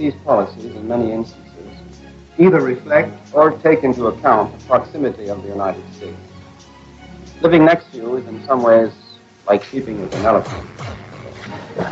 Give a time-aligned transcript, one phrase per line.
[0.00, 1.76] these policies, in many instances,
[2.38, 6.16] either reflect or take into account the proximity of the United States.
[7.42, 8.92] Living next to you is in some ways
[9.46, 10.66] like sleeping with an elephant.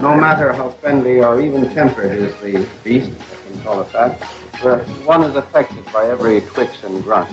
[0.00, 4.18] No matter how friendly or even tempered is the beast, I can call it that,
[5.04, 7.30] one is affected by every twitch and grunt.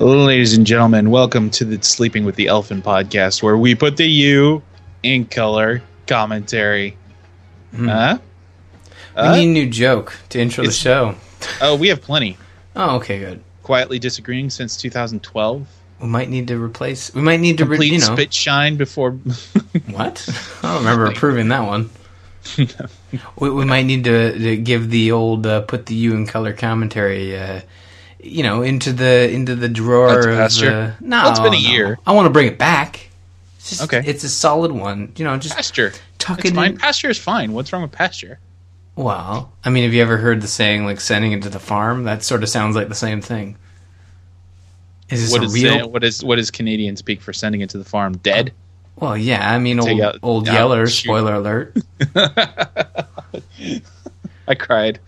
[0.00, 4.08] Ladies and gentlemen, welcome to the Sleeping with the Elephant podcast, where we put the
[4.08, 4.62] U
[5.02, 6.96] in color commentary.
[7.74, 7.88] Hmm.
[7.88, 8.18] Huh?
[9.16, 9.36] We Uh?
[9.36, 11.14] need a new joke to intro the show.
[11.60, 12.36] Oh, we have plenty.
[12.76, 13.40] Oh, okay, good.
[13.62, 15.66] Quietly disagreeing since 2012.
[16.00, 17.12] We might need to replace.
[17.12, 19.10] We might need to, re, Complete you know, spit shine before.
[19.90, 20.28] what?
[20.62, 21.90] I don't remember approving that one.
[23.38, 26.52] we, we might need to, to give the old uh, put the U in color
[26.52, 27.36] commentary.
[27.36, 27.60] Uh,
[28.20, 31.62] you know, into the into the drawer That's of, uh, no, well, it's been a
[31.62, 31.70] no.
[31.70, 31.98] year.
[32.06, 33.07] I want to bring it back.
[33.70, 34.02] It's just, Okay.
[34.08, 35.12] it's a solid one.
[35.16, 35.92] You know, just pasture.
[36.18, 36.72] tuck It's it fine.
[36.72, 36.78] in.
[36.78, 37.52] Pasture is fine.
[37.52, 38.38] What's wrong with pasture?
[38.96, 42.04] Well, I mean, have you ever heard the saying like sending it to the farm?
[42.04, 43.56] That sort of sounds like the same thing.
[45.10, 45.78] Is this What a is real?
[45.80, 48.16] the- what is what is Canadian speak for sending it to the farm?
[48.18, 48.52] Dead.
[49.00, 51.04] Oh, well, yeah, I mean, old, out- old yeah, Yeller, shoot.
[51.04, 51.76] spoiler alert.
[54.48, 54.98] I cried.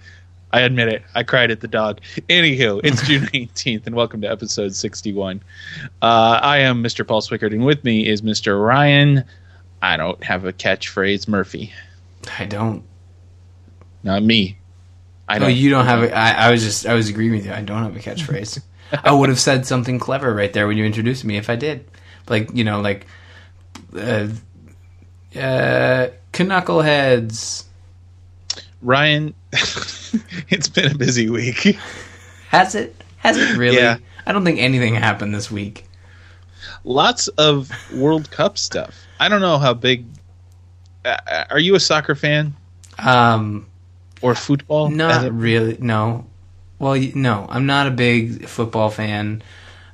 [0.53, 1.03] I admit it.
[1.15, 2.01] I cried at the dog.
[2.29, 5.43] Anywho, it's June 18th, and welcome to episode 61.
[6.03, 7.07] Uh, I am Mr.
[7.07, 8.61] Paul Swickard, and with me is Mr.
[8.61, 9.25] Ryan.
[9.81, 11.73] I don't have a catchphrase, Murphy.
[12.39, 12.83] I don't.
[14.03, 14.59] Not me.
[15.29, 16.13] I No, you don't have it.
[16.13, 17.53] I, I was just, I was agreeing with you.
[17.53, 18.61] I don't have a catchphrase.
[18.93, 21.89] I would have said something clever right there when you introduced me if I did.
[22.29, 23.07] Like, you know, like,
[23.95, 24.29] uh,
[25.37, 27.65] uh, knuckleheads.
[28.83, 31.77] Ryan, it's been a busy week.
[32.49, 32.97] Has it?
[33.19, 33.77] Has it really?
[33.77, 33.99] Yeah.
[34.27, 35.87] I don't think anything happened this week.
[36.85, 38.97] Lots of World Cup stuff.
[39.19, 40.07] I don't know how big.
[41.05, 42.55] Uh, are you a soccer fan
[42.99, 43.67] Um,
[44.23, 44.89] or football?
[44.91, 45.77] Not really.
[45.81, 46.27] No.
[46.79, 47.47] Well, no.
[47.49, 49.43] I'm not a big football fan.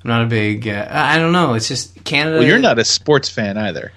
[0.04, 0.68] I'm not a big.
[0.68, 1.54] Uh, I I don't know.
[1.54, 2.38] It's just Canada.
[2.38, 3.92] well, you're not a sports fan either.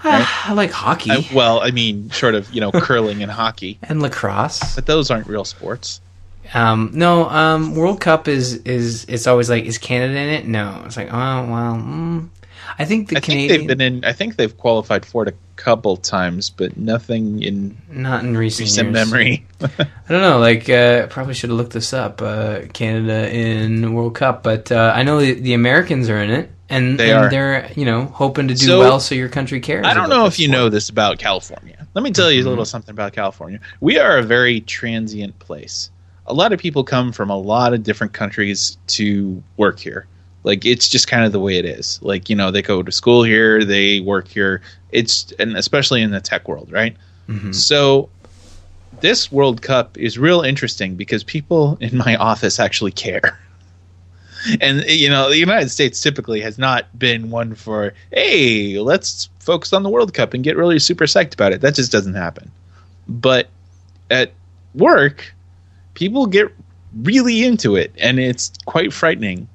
[0.04, 4.00] I like hockey I, well, I mean, sort of, you know, curling and hockey, and
[4.00, 4.74] lacrosse.
[4.74, 6.00] but those aren't real sports.
[6.54, 7.28] Um, no.
[7.28, 10.46] Um, World Cup is is it's always like is Canada in it?
[10.46, 10.82] No.
[10.86, 11.74] It's like oh well.
[11.74, 12.28] Mm.
[12.78, 14.04] I think the I think they've been in.
[14.04, 18.66] I think they've qualified for it a couple times, but nothing in not in recent,
[18.66, 19.10] recent years.
[19.10, 19.46] memory.
[19.60, 20.38] I don't know.
[20.38, 22.22] Like, uh, probably should have looked this up.
[22.22, 26.50] Uh, Canada in World Cup, but uh, I know the, the Americans are in it,
[26.70, 27.30] and, They and are.
[27.30, 29.84] they're you know hoping to do So, well, so your country cares.
[29.86, 30.58] I don't know if you sport.
[30.58, 31.86] know this about California.
[31.94, 33.58] Let me tell you a little something about California.
[33.80, 35.90] We are a very transient place.
[36.26, 40.06] A lot of people come from a lot of different countries to work here.
[40.44, 41.98] Like it's just kind of the way it is.
[42.02, 44.62] Like you know, they go to school here, they work here.
[44.92, 46.96] It's and especially in the tech world, right?
[47.28, 47.54] Mhm.
[47.54, 48.08] So
[49.00, 53.38] this World Cup is real interesting because people in my office actually care.
[54.60, 59.72] And you know, the United States typically has not been one for, hey, let's focus
[59.72, 61.60] on the World Cup and get really super psyched about it.
[61.60, 62.50] That just doesn't happen.
[63.08, 63.48] But
[64.10, 64.32] at
[64.74, 65.34] work,
[65.94, 66.48] people get
[67.02, 69.48] really into it and it's quite frightening.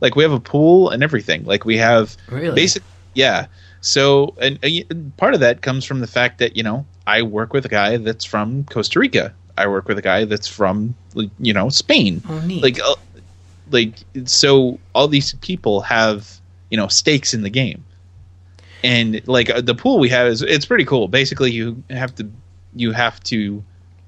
[0.00, 1.44] Like we have a pool and everything.
[1.44, 2.54] Like we have Really?
[2.54, 2.82] basic
[3.14, 3.46] yeah
[3.80, 7.52] so and, and part of that comes from the fact that you know i work
[7.52, 10.96] with a guy that's from costa rica i work with a guy that's from
[11.38, 12.60] you know spain Oh, neat.
[12.60, 12.96] like uh,
[13.70, 17.84] like so all these people have you know stakes in the game.
[18.82, 21.08] And like uh, the pool we have is it's pretty cool.
[21.08, 22.28] Basically you have to
[22.74, 23.64] you have to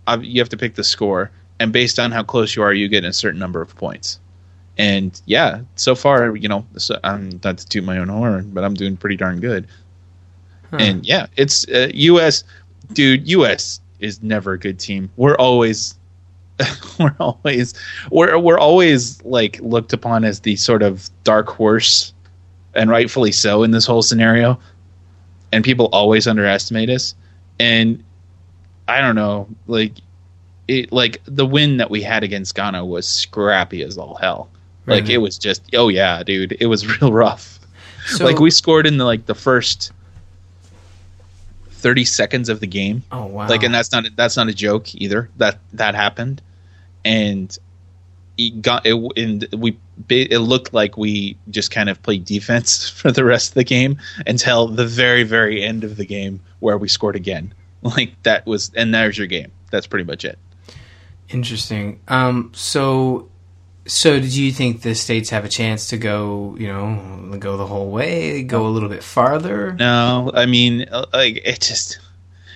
[0.06, 2.88] uh, you have to pick the score and based on how close you are you
[2.88, 4.20] get a certain number of points.
[4.78, 8.62] And yeah so far you know so i'm not to toot my own horn but
[8.62, 9.66] i'm doing pretty darn good.
[10.70, 10.78] Huh.
[10.80, 12.44] and yeah it's uh, us
[12.92, 15.10] dude us is never a good team.
[15.16, 15.95] We're always
[16.98, 17.74] we're always
[18.10, 22.14] we're we're always like looked upon as the sort of dark horse
[22.74, 24.58] and rightfully so in this whole scenario.
[25.52, 27.14] And people always underestimate us.
[27.58, 28.02] And
[28.88, 29.94] i don't know like
[30.68, 34.48] it like the win that we had against ghana was scrappy as all hell.
[34.86, 37.58] Like it was just oh yeah dude it was real rough.
[38.06, 39.92] So- like we scored in the like the first
[41.70, 43.02] 30 seconds of the game.
[43.12, 43.48] Oh wow.
[43.48, 45.28] like and that's not that's not a joke either.
[45.36, 46.42] That that happened
[47.06, 47.58] and
[48.36, 49.78] it got it and we
[50.10, 53.98] it looked like we just kind of played defense for the rest of the game
[54.26, 58.70] until the very very end of the game where we scored again like that was
[58.76, 60.38] and there's your game that's pretty much it
[61.28, 62.00] Interesting.
[62.08, 63.28] Um, so
[63.86, 67.66] So, do you think the states have a chance to go, you know, go the
[67.66, 69.74] whole way, go a little bit farther?
[69.74, 72.00] No, I mean, uh, like it just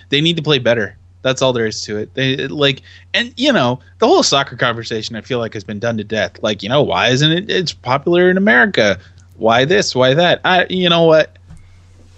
[0.09, 0.97] they need to play better.
[1.21, 2.13] That's all there is to it.
[2.13, 2.81] They like,
[3.13, 6.41] and you know, the whole soccer conversation I feel like has been done to death.
[6.41, 7.49] Like, you know, why isn't it?
[7.49, 8.99] It's popular in America.
[9.37, 9.95] Why this?
[9.95, 10.41] Why that?
[10.43, 11.37] I, you know what?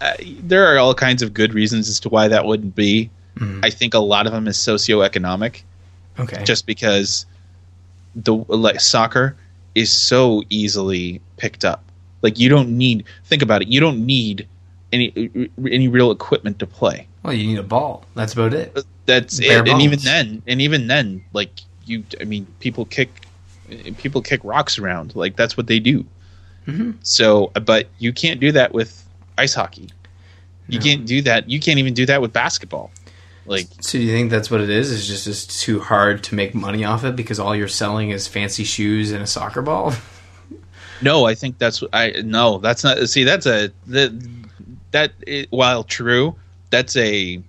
[0.02, 3.10] Uh, there are all kinds of good reasons as to why that wouldn't be.
[3.64, 5.64] I think a lot of them is socioeconomic.
[6.20, 6.44] Okay.
[6.44, 7.26] just because
[8.16, 9.36] the like soccer
[9.74, 11.84] is so easily picked up.
[12.22, 13.68] Like you don't need think about it.
[13.68, 14.48] You don't need
[14.92, 17.08] any any real equipment to play.
[17.24, 18.06] Well, you need a ball.
[18.16, 18.78] That's about it.
[19.06, 19.70] That's Bare it.
[19.70, 23.10] And even then, and even then, like you, I mean, people kick
[23.98, 25.16] people kick rocks around.
[25.16, 26.06] Like that's what they do.
[26.68, 26.96] Mhm.
[27.04, 29.04] So, but you can't do that with
[29.38, 29.90] ice hockey.
[30.70, 30.86] You No.
[30.86, 31.50] can't do that.
[31.50, 32.92] You can't even do that with basketball.
[33.46, 34.90] Like So, do you think that's what it is?
[34.92, 38.28] Is just it's too hard to make money off it because all you're selling is
[38.28, 39.94] fancy shoes and a soccer ball?
[41.02, 43.10] No, I think that's I no, that's not.
[43.10, 44.12] See, that's a that
[44.92, 46.34] that i- while true,
[46.74, 47.40] that's a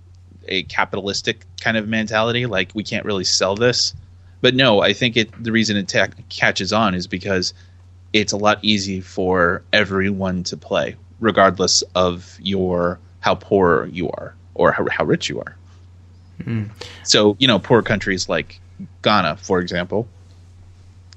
[0.47, 2.45] a capitalistic kind of mentality.
[2.45, 3.95] Like we can't really sell this,
[4.41, 5.43] but no, I think it.
[5.43, 7.53] The reason it ta- catches on is because
[8.13, 14.35] it's a lot easy for everyone to play, regardless of your how poor you are
[14.53, 15.57] or how, how rich you are.
[17.03, 18.59] So you know, poor countries like
[19.01, 20.07] Ghana, for example,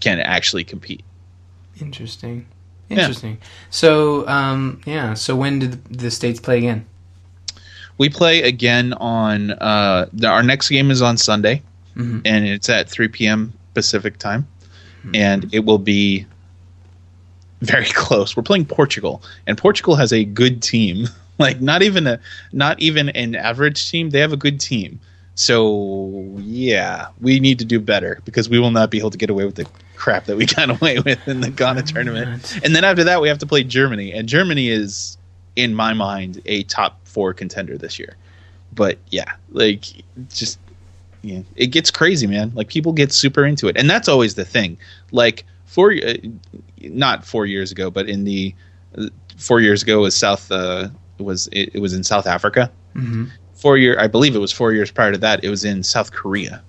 [0.01, 1.05] can actually compete.
[1.79, 2.47] Interesting.
[2.89, 3.01] Yeah.
[3.01, 3.37] Interesting.
[3.69, 5.13] So, um, yeah.
[5.13, 6.87] So, when did the states play again?
[7.99, 11.63] We play again on uh, our next game is on Sunday,
[11.97, 12.23] Mhm.
[12.25, 13.53] and it's at 3 p.m.
[13.75, 14.47] Pacific time,
[15.15, 16.27] and it will be
[17.61, 18.37] very close.
[18.37, 21.09] We're playing Portugal, and Portugal has a good team.
[21.41, 22.19] Like not even a
[22.53, 24.11] not even an average team.
[24.11, 24.99] They have a good team.
[25.37, 29.31] So yeah, we need to do better because we will not be able to get
[29.31, 29.65] away with the
[29.95, 32.59] crap that we got away with in the Ghana tournament.
[32.65, 35.17] And then after that, we have to play Germany, and Germany is,
[35.55, 38.17] in my mind, a top four contender this year.
[38.73, 39.85] But yeah, like
[40.29, 40.59] just
[41.23, 42.53] yeah, it gets crazy, man.
[42.55, 44.79] Like people get super into it, and that's always the thing.
[45.11, 46.15] Like four, uh,
[46.83, 48.55] not four years ago, but in the
[48.97, 49.07] uh,
[49.37, 50.89] four years ago was South uh,
[51.19, 52.71] was it, it was in South Africa.
[52.95, 53.27] Mm-hmm.
[53.55, 55.43] Four year, I believe it was four years prior to that.
[55.43, 56.63] It was in South Korea,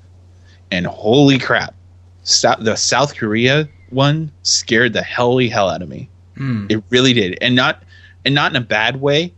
[0.72, 1.76] and holy crap,
[2.24, 6.10] South, the South Korea one scared the helly hell out of me.
[6.38, 6.72] Mm.
[6.72, 7.84] It really did, and not
[8.26, 9.34] and not in a bad way.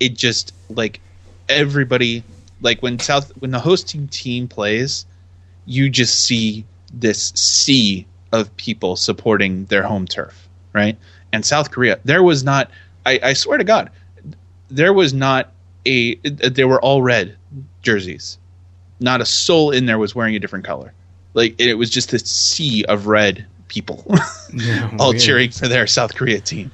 [0.00, 1.00] It just like
[1.48, 2.24] everybody
[2.60, 5.06] like when South when the hosting team plays,
[5.66, 10.96] you just see this sea of people supporting their home turf, right?
[11.32, 12.70] And South Korea, there was not.
[13.06, 13.90] I, I swear to God,
[14.68, 15.52] there was not
[15.86, 16.16] a.
[16.16, 17.36] They were all red
[17.82, 18.38] jerseys.
[19.00, 20.92] Not a soul in there was wearing a different color.
[21.34, 24.04] Like it was just this sea of red people
[24.52, 25.22] Yeah, all weird.
[25.22, 26.70] cheering for their South Korea team.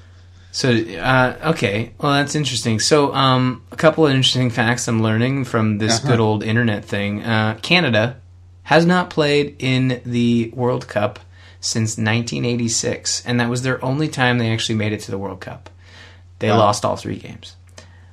[0.56, 2.80] So, uh, okay, well, that's interesting.
[2.80, 6.08] So, um, a couple of interesting facts I'm learning from this Uh-huh.
[6.12, 7.22] good old internet thing.
[7.22, 8.16] Uh, Canada
[8.62, 11.18] has not played in the World Cup
[11.60, 15.40] since 1986, and that was their only time they actually made it to the World
[15.42, 15.68] Cup.
[16.38, 16.56] They Wow.
[16.60, 17.54] lost all three games.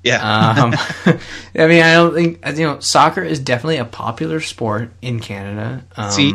[0.03, 0.19] Yeah.
[0.21, 0.73] Um,
[1.57, 2.79] I mean, I don't think you know.
[2.81, 5.85] Soccer is definitely a popular sport in Canada.
[5.95, 6.33] Um, See,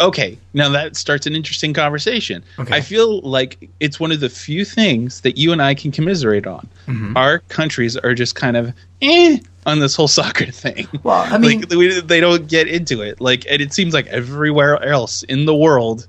[0.00, 2.42] okay, now that starts an interesting conversation.
[2.58, 2.74] Okay.
[2.74, 6.46] I feel like it's one of the few things that you and I can commiserate
[6.46, 6.68] on.
[6.86, 7.16] Mm-hmm.
[7.16, 10.88] Our countries are just kind of eh on this whole soccer thing.
[11.02, 13.20] Well, I mean- like, we, they don't get into it.
[13.20, 16.06] Like, and it seems like everywhere else in the world,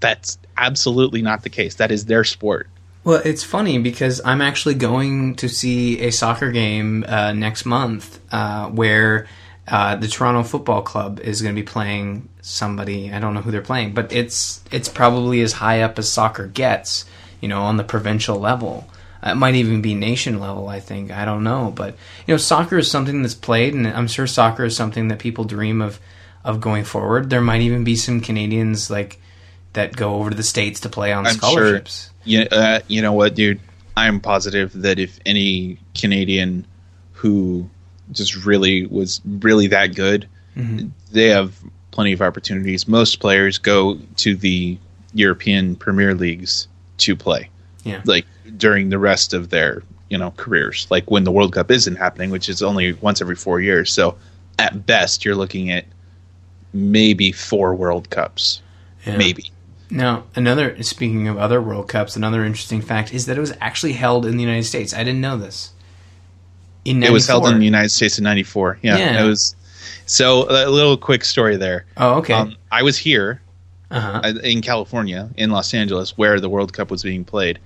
[0.00, 1.76] that's absolutely not the case.
[1.76, 2.68] That is their sport.
[3.04, 8.20] Well, it's funny because I'm actually going to see a soccer game uh, next month
[8.32, 9.26] uh, where
[9.70, 13.12] uh, the Toronto Football Club is going to be playing somebody.
[13.12, 16.46] I don't know who they're playing, but it's it's probably as high up as soccer
[16.46, 17.04] gets.
[17.40, 18.88] You know, on the provincial level.
[19.22, 20.68] It might even be nation level.
[20.68, 21.94] I think I don't know, but
[22.26, 25.44] you know, soccer is something that's played, and I'm sure soccer is something that people
[25.44, 26.00] dream of
[26.44, 27.30] of going forward.
[27.30, 29.20] There might even be some Canadians like
[29.74, 32.06] that go over to the states to play on I'm scholarships.
[32.06, 32.14] sure.
[32.24, 33.60] You, uh, you know what, dude?
[33.96, 36.66] I'm positive that if any Canadian
[37.12, 37.68] who
[38.12, 40.88] just really was really that good, mm-hmm.
[41.12, 41.54] they have
[41.90, 42.86] plenty of opportunities.
[42.86, 44.78] Most players go to the
[45.14, 47.48] European Premier Leagues to play.
[47.84, 48.02] Yeah.
[48.04, 50.86] Like during the rest of their, you know, careers.
[50.90, 53.92] Like when the World Cup isn't happening, which is only once every 4 years.
[53.92, 54.16] So
[54.58, 55.86] at best you're looking at
[56.72, 58.62] maybe 4 World Cups.
[59.06, 59.16] Yeah.
[59.16, 59.50] Maybe.
[59.90, 63.94] Now, another speaking of other World Cups, another interesting fact is that it was actually
[63.94, 64.92] held in the United States.
[64.92, 65.72] I didn't know this.
[66.84, 68.78] In It was held in the United States in '94.
[68.82, 69.24] Yeah, Yeah.
[69.24, 69.54] it was.
[70.06, 71.84] So a little quick story there.
[71.96, 72.32] Oh, okay.
[72.34, 73.42] Um, I was here
[73.90, 74.20] Uh-huh.
[74.24, 77.58] uh, in California, in Los Angeles, where the World Cup was being played,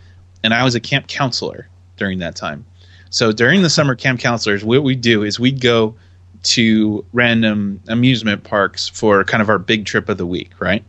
[0.42, 2.64] and I was a camp counselor during that time.
[3.10, 5.94] So during the summer camp counselors, what we do is we'd go
[6.44, 10.82] to random amusement parks for kind of our big trip of the week, right?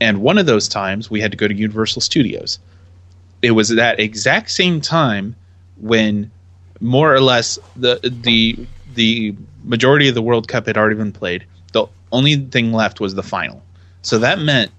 [0.00, 2.58] And one of those times we had to go to Universal Studios.
[3.42, 5.36] It was that exact same time
[5.76, 6.30] when
[6.84, 8.56] more or less the the
[8.94, 11.46] the majority of the World Cup had already been played.
[11.72, 13.62] The only thing left was the final.
[14.02, 14.70] So that meant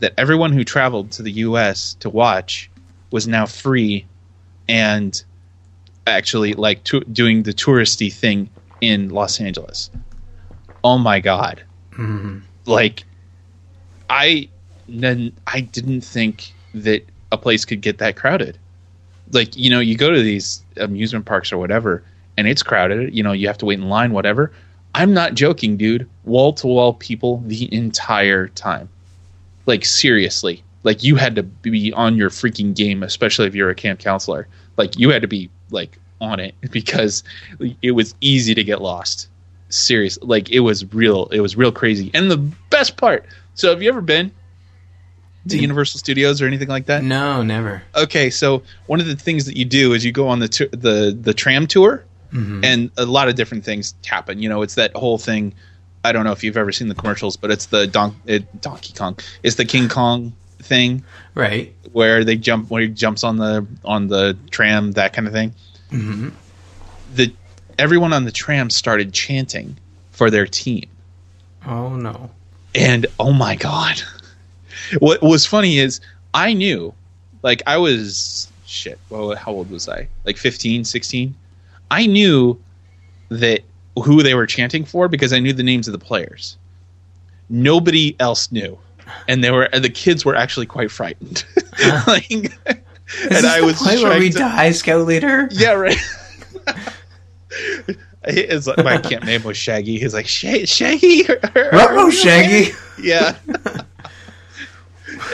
[0.00, 2.68] that everyone who traveled to the US to watch
[3.12, 4.04] was now free
[4.68, 5.22] and
[6.06, 8.50] actually like to, doing the touristy thing
[8.80, 9.88] in Los Angeles.
[10.82, 11.62] Oh my god.
[11.92, 12.40] Mm-hmm.
[12.66, 13.04] Like
[14.10, 14.48] I
[14.88, 18.58] then I didn't think that a place could get that crowded.
[19.32, 22.04] Like, you know, you go to these amusement parks or whatever
[22.36, 24.52] and it's crowded, you know, you have to wait in line whatever.
[24.94, 26.08] I'm not joking, dude.
[26.24, 28.88] Wall to wall people the entire time.
[29.66, 30.62] Like seriously.
[30.82, 34.48] Like you had to be on your freaking game, especially if you're a camp counselor.
[34.76, 37.24] Like you had to be like on it because
[37.80, 39.28] it was easy to get lost.
[39.68, 41.28] Serious, like it was real.
[41.28, 42.10] It was real crazy.
[42.12, 42.36] And the
[42.68, 43.24] best part.
[43.54, 44.32] So have you ever been
[45.48, 47.02] to Universal Studios or anything like that?
[47.02, 47.82] No, never.
[47.96, 50.68] Okay, so one of the things that you do is you go on the tu-
[50.68, 52.64] the the tram tour, mm-hmm.
[52.64, 54.40] and a lot of different things happen.
[54.40, 55.54] You know, it's that whole thing.
[56.04, 58.92] I don't know if you've ever seen the commercials, but it's the Don- it, Donkey
[58.92, 59.18] Kong.
[59.42, 61.72] It's the King Kong thing Right.
[61.92, 65.54] where they jump where he jumps on the on the tram, that kind of thing.
[65.90, 66.28] Mm-hmm.
[67.14, 67.32] The
[67.78, 69.76] everyone on the tram started chanting
[70.12, 70.88] for their team,
[71.66, 72.30] Oh no.
[72.74, 74.02] and oh my god,
[74.98, 76.00] what was funny is
[76.34, 76.92] I knew,
[77.42, 78.98] like I was shit.
[79.10, 80.08] Well, how old was I?
[80.24, 81.34] Like 15, 16?
[81.90, 82.58] I knew
[83.28, 83.60] that
[84.02, 86.56] who they were chanting for because I knew the names of the players.
[87.50, 88.78] Nobody else knew,
[89.28, 91.44] and they were and the kids were actually quite frightened.
[92.06, 92.50] like, Is
[93.30, 95.48] and I was where we to- die, scout leader.
[95.52, 95.96] Yeah, right.
[98.24, 99.98] It's like, my camp name was Shaggy.
[99.98, 101.24] He's like Sha- Shaggy.
[101.56, 102.70] Ruh-roh, Shaggy.
[103.02, 103.36] Yeah.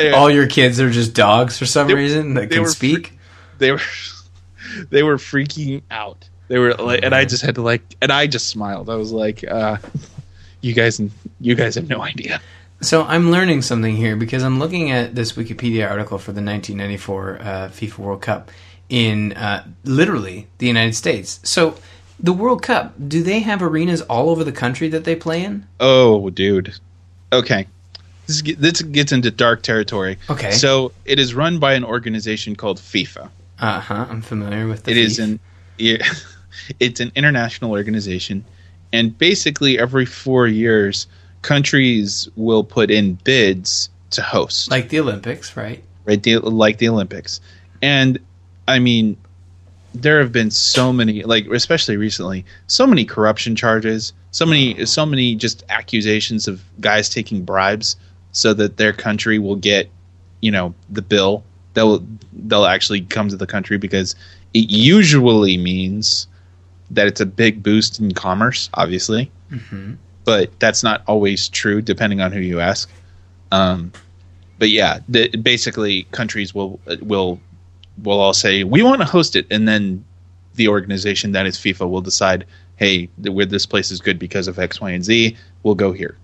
[0.01, 0.11] Yeah.
[0.13, 3.19] All your kids are just dogs for some They- reason that can speak.
[3.59, 3.81] they were
[4.91, 6.29] they were freaking out.
[6.49, 8.89] They were like, and I just had to like, and I just smiled.
[8.89, 9.77] I was like, uh,
[10.63, 11.01] "You guys,
[11.41, 12.41] you guys have no idea."
[12.81, 17.39] So I'm learning something here because I'm looking at this Wikipedia article for the 1994
[17.41, 18.51] uh, FIFA World Cup
[18.89, 21.41] in uh, literally the United States.
[21.43, 21.75] So
[22.21, 25.67] the World Cup, do they have arenas all over the country that they play in?
[25.81, 26.75] Oh, dude.
[27.33, 27.67] Okay.
[28.29, 30.19] This, this gets into dark territory.
[30.29, 30.51] Okay.
[30.51, 33.31] So it is run by an organization called FIFA.
[33.59, 34.07] Uh huh.
[34.09, 34.91] I'm familiar with the.
[34.93, 35.41] It is an
[35.79, 36.03] it,
[36.81, 38.45] it's an international organization,
[38.93, 41.07] and basically every four years,
[41.43, 45.83] countries will put in bids to host, like the Olympics, right?
[46.05, 46.23] right?
[46.23, 47.41] The, like the Olympics,
[47.81, 48.19] and
[48.69, 49.17] I mean,
[49.95, 55.07] there have been so many, like especially recently, so many corruption charges, so many, so
[55.07, 57.97] many just accusations of guys taking bribes
[58.39, 59.91] so that their country will get,
[60.41, 61.43] you know, the bill.
[61.75, 64.15] They'll they'll actually come to the country because
[64.55, 66.29] it usually means
[66.93, 69.31] that it's a big boost in commerce, obviously,
[70.25, 72.89] but that's not always true depending on who you ask.
[73.51, 73.93] Um,
[74.59, 77.41] but yeah, the, basically, countries will will
[78.03, 80.05] will all say we want to host it, and then
[80.55, 84.59] the organization that is FIFA will decide, hey, where this place is good because of
[84.59, 85.37] X, Y, and Z.
[85.65, 86.17] We'll go here.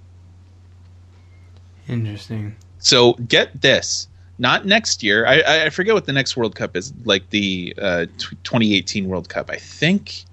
[1.89, 2.57] Interesting.
[2.79, 4.09] So get this.
[4.39, 5.27] Not next year.
[5.27, 6.93] I- I, forget what the next World Cup is.
[7.05, 9.49] Like the uh, t- 2018 World Cup.
[9.51, 10.25] I think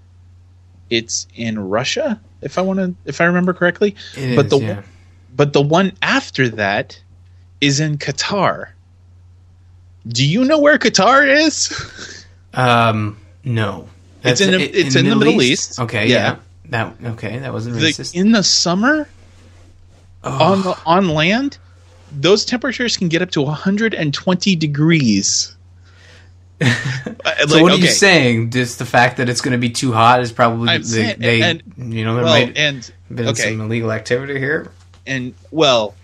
[0.89, 2.19] it's in Russia.
[2.41, 3.95] If I want to, if I remember correctly.
[4.17, 4.75] It but is, the yeah.
[4.75, 4.83] one,
[5.35, 6.99] but the one after that
[7.61, 8.69] is in Qatar.
[10.07, 12.25] Do you know where Qatar is?
[12.55, 13.87] Um, no.
[14.23, 15.79] It's in the- it- it's in the Middle East.
[15.79, 16.15] Okay, Yeah.
[16.15, 16.35] yeah.
[16.69, 17.37] That okay.
[17.39, 18.15] That wasn't The- racist.
[18.15, 19.07] in the summer
[20.23, 21.57] on the, on land,
[22.11, 25.55] those temperatures can get up to 120 degrees.
[26.63, 28.51] Uh, so what are you saying?
[28.51, 31.19] Just the fact that it's going to be too hot is probably I'm they, saying-
[31.19, 34.71] they and- you know there Well, might and been okay, some illegal activity here.
[35.07, 35.95] and well,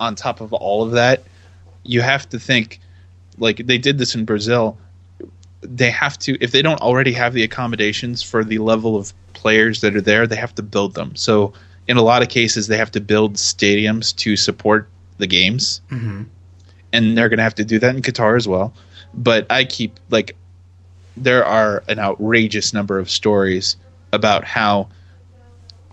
[0.00, 1.22] on top of all of that,
[1.84, 2.80] you have to think
[3.38, 4.78] like they did this in Brazil.
[5.60, 9.80] They have to if they don't already have the accommodations for the level of players
[9.82, 11.14] that are there, they have to build them.
[11.14, 11.52] So
[11.88, 16.26] in a lot of cases, they have to build stadiums to support the games, Mhm.
[16.92, 18.72] and they're going to have to do that in Qatar as well.
[19.14, 20.36] But I keep like
[21.16, 23.76] there are an outrageous number of stories
[24.12, 24.88] about how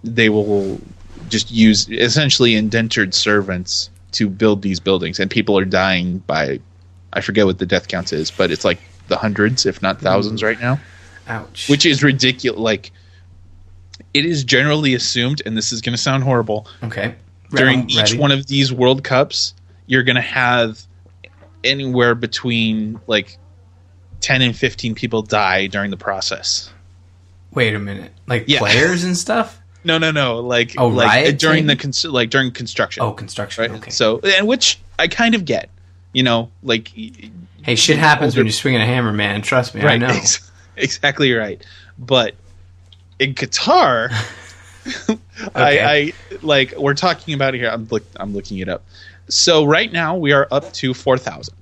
[0.04, 0.80] they will
[1.28, 6.60] just use essentially indentured servants to build these buildings, and people are dying by,
[7.14, 8.80] I forget what the death count is, but it's like
[9.10, 10.80] the hundreds, if not thousands, right now,
[11.28, 11.68] Ouch.
[11.70, 12.60] which is ridiculous.
[12.60, 12.92] Like,
[14.14, 17.16] it is generally assumed, and this is going to sound horrible, okay.
[17.52, 18.18] during I'm each ready.
[18.18, 19.54] one of these World Cups,
[19.88, 20.82] you're going to have
[21.64, 23.38] anywhere between like
[24.22, 26.72] 10 and 15 people die during the process.
[27.54, 28.12] Wait a minute.
[28.28, 28.60] Like Yeah.
[28.60, 29.56] players and stuff?
[29.86, 30.40] No, no, no.
[30.42, 33.02] Like, Oh, like during the cons- like during construction.
[33.02, 33.62] Oh, construction.
[33.62, 33.80] right.
[33.80, 33.92] Okay.
[33.92, 35.70] So, and which I kind of get.
[36.12, 36.90] You know, like
[37.62, 39.42] hey, shit happens older- when you're swinging a hammer, man.
[39.42, 40.08] Trust me, I know.
[40.10, 41.66] ex- exactly right.
[41.98, 42.36] But
[43.20, 44.10] in Qatar,
[45.56, 47.70] I, I like we're talking about it here.
[47.70, 48.84] I'm look, I'm looking it up.
[49.30, 51.56] So right now we are up to four thousand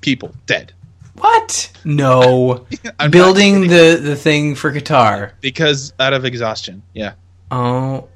[0.00, 0.72] people dead.
[1.14, 1.72] What?
[1.84, 2.66] No.
[3.00, 5.32] I'm Building the the thing for Qatar.
[5.40, 6.82] because out of exhaustion.
[6.94, 7.12] Yeah,
[7.50, 8.08] Oh,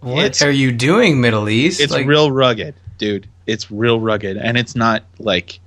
[0.00, 1.80] what It's- are you doing, Middle East?
[1.80, 3.28] it's Like, real rugged, dude.
[3.46, 5.60] It's real rugged, and it's not like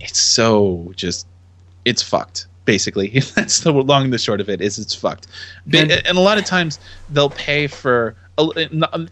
[0.00, 1.26] it's so just
[1.84, 2.46] it's fucked.
[2.64, 4.60] Basically, that's the long and the short of it.
[4.60, 5.26] Is it's fucked,
[5.72, 6.78] And- and a lot of times
[7.08, 8.68] they'll pay for a,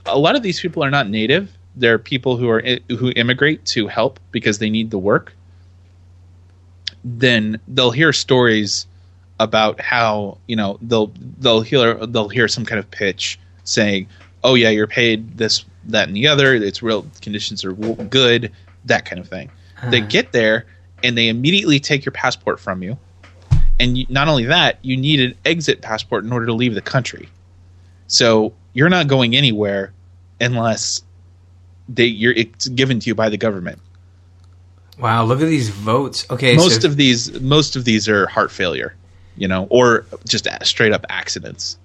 [0.07, 1.51] a lot of these people are not native.
[1.77, 5.35] They're people who are who immigrate to help because they need the work.
[7.05, 8.87] Then they'll hear stories
[9.39, 14.07] about how you know they'll they'll hear they'll hear some kind of pitch saying,
[14.45, 16.55] "Oh yeah, you're paid this, that, and the other.
[16.55, 18.53] It's real conditions are good,
[18.85, 19.51] that kind of thing."
[19.91, 20.07] They Uh-huh.
[20.11, 20.67] get there
[21.03, 22.99] and they immediately take your passport from you,
[23.81, 26.83] and you, not only that, you need an exit passport in order to leave the
[26.83, 27.29] country.
[28.07, 29.93] So you're not going anywhere
[30.41, 31.03] unless
[31.89, 33.81] they you're it's given to you by the government.
[34.99, 36.27] wow, look at these votes.
[36.31, 38.95] Okay, most so of these most of these are heart failure,
[39.37, 41.79] you know, or just straight up accidents.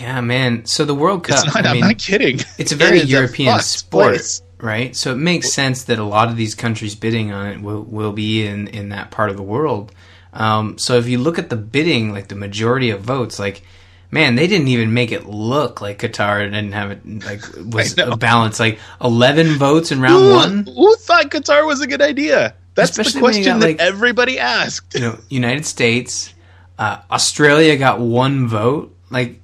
[0.00, 0.64] yeah, man.
[0.66, 1.44] So the World Cup.
[1.44, 1.66] It's not.
[1.66, 2.40] I I'm mean, not kidding.
[2.58, 4.42] it's a very It European fucked sport, place.
[4.60, 4.94] right?
[4.96, 8.12] So it makes sense that a lot of these countries bidding on it will will
[8.12, 9.92] be in in that part of the world.
[10.32, 13.62] Um, so if you look at the bidding, like the majority of votes, like
[14.10, 17.42] man, they didn't even make it look like Qatar didn't have it like
[17.74, 18.60] was a balance.
[18.60, 20.64] Like eleven votes in round Who, one.
[20.66, 22.54] who thought Qatar was a good idea?
[22.74, 24.94] That's Especially the question got, that like- everybody asked.
[24.94, 26.32] You know, United States,
[26.78, 28.94] uh, Australia got one vote.
[29.10, 29.40] Like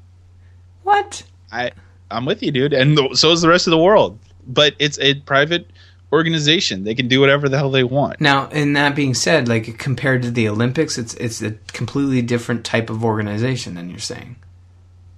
[0.82, 1.22] what?
[1.52, 1.72] I
[2.10, 4.18] I'm with you, dude, and th- so is the rest of the world.
[4.46, 5.68] But it's a private
[6.12, 8.20] organization; they can do whatever the hell they want.
[8.20, 12.64] Now, and that being said, like compared to the Olympics, it's it's a completely different
[12.64, 14.36] type of organization than you're saying.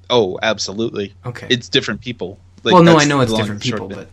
[0.09, 1.15] Oh, absolutely.
[1.25, 1.47] Okay.
[1.51, 2.39] It's different people.
[2.65, 4.09] Like, well, no, I know it's different people, but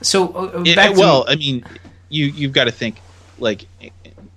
[0.00, 1.64] so uh, uh, Yeah, back to well, I mean,
[2.08, 3.00] you you've got to think
[3.38, 3.66] like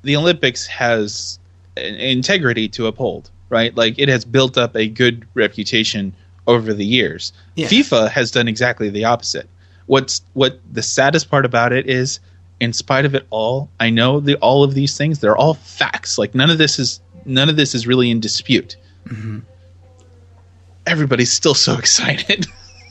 [0.01, 1.39] the Olympics has
[1.77, 3.75] integrity to uphold, right?
[3.75, 6.13] Like it has built up a good reputation
[6.47, 7.33] over the years.
[7.55, 7.67] Yeah.
[7.67, 9.49] FIFA has done exactly the opposite.
[9.87, 12.19] What's what the saddest part about it is,
[12.59, 16.17] in spite of it all, I know the all of these things they're all facts.
[16.17, 18.77] Like none of this is none of this is really in dispute.
[19.07, 19.39] Mm-hmm.
[20.87, 22.47] Everybody's still so excited.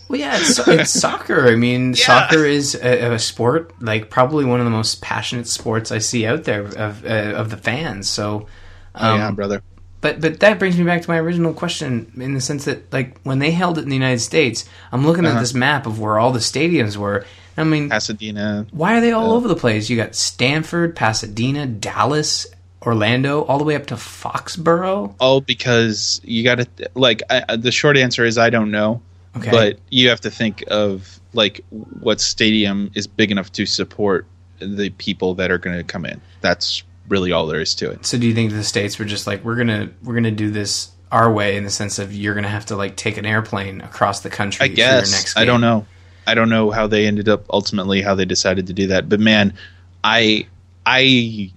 [0.09, 1.49] well, yeah, it's, it's soccer.
[1.49, 2.05] I mean, Yeah.
[2.05, 6.27] soccer is a, a sport like probably one of the most passionate sports I see
[6.27, 8.09] out there of uh, of the fans.
[8.09, 8.47] So,
[8.95, 9.63] oh um, yeah, brother.
[10.05, 13.19] But but that brings me back to my original question in the sense that like
[13.23, 15.39] when they held it in the United States, I'm looking Uh-huh.
[15.39, 17.25] at this map of where all the stadiums were.
[17.57, 18.67] I mean, Pasadena.
[18.71, 19.89] why are they all over the place?
[19.89, 22.47] You got Stanford, Pasadena, Dallas,
[22.83, 25.15] Orlando, all the way up to Foxborough.
[25.21, 29.01] Oh, because you got to like I, I- the short answer is I don't know,
[29.39, 29.51] Okay.
[29.51, 34.27] but you have to think of like what stadium is big enough to support
[34.59, 36.21] the people that are going to come in.
[36.43, 38.07] That's really all there is to it.
[38.07, 40.91] So do you think the states were just like we're gonna we're gonna do this
[41.13, 44.21] our way in the sense of you're gonna have to like take an airplane across
[44.21, 45.87] the country I for your guess I don't know.
[46.27, 49.09] I don't know how they ended up ultimately how they decided to do that.
[49.09, 49.55] But man,
[50.03, 50.47] I
[50.87, 51.53] I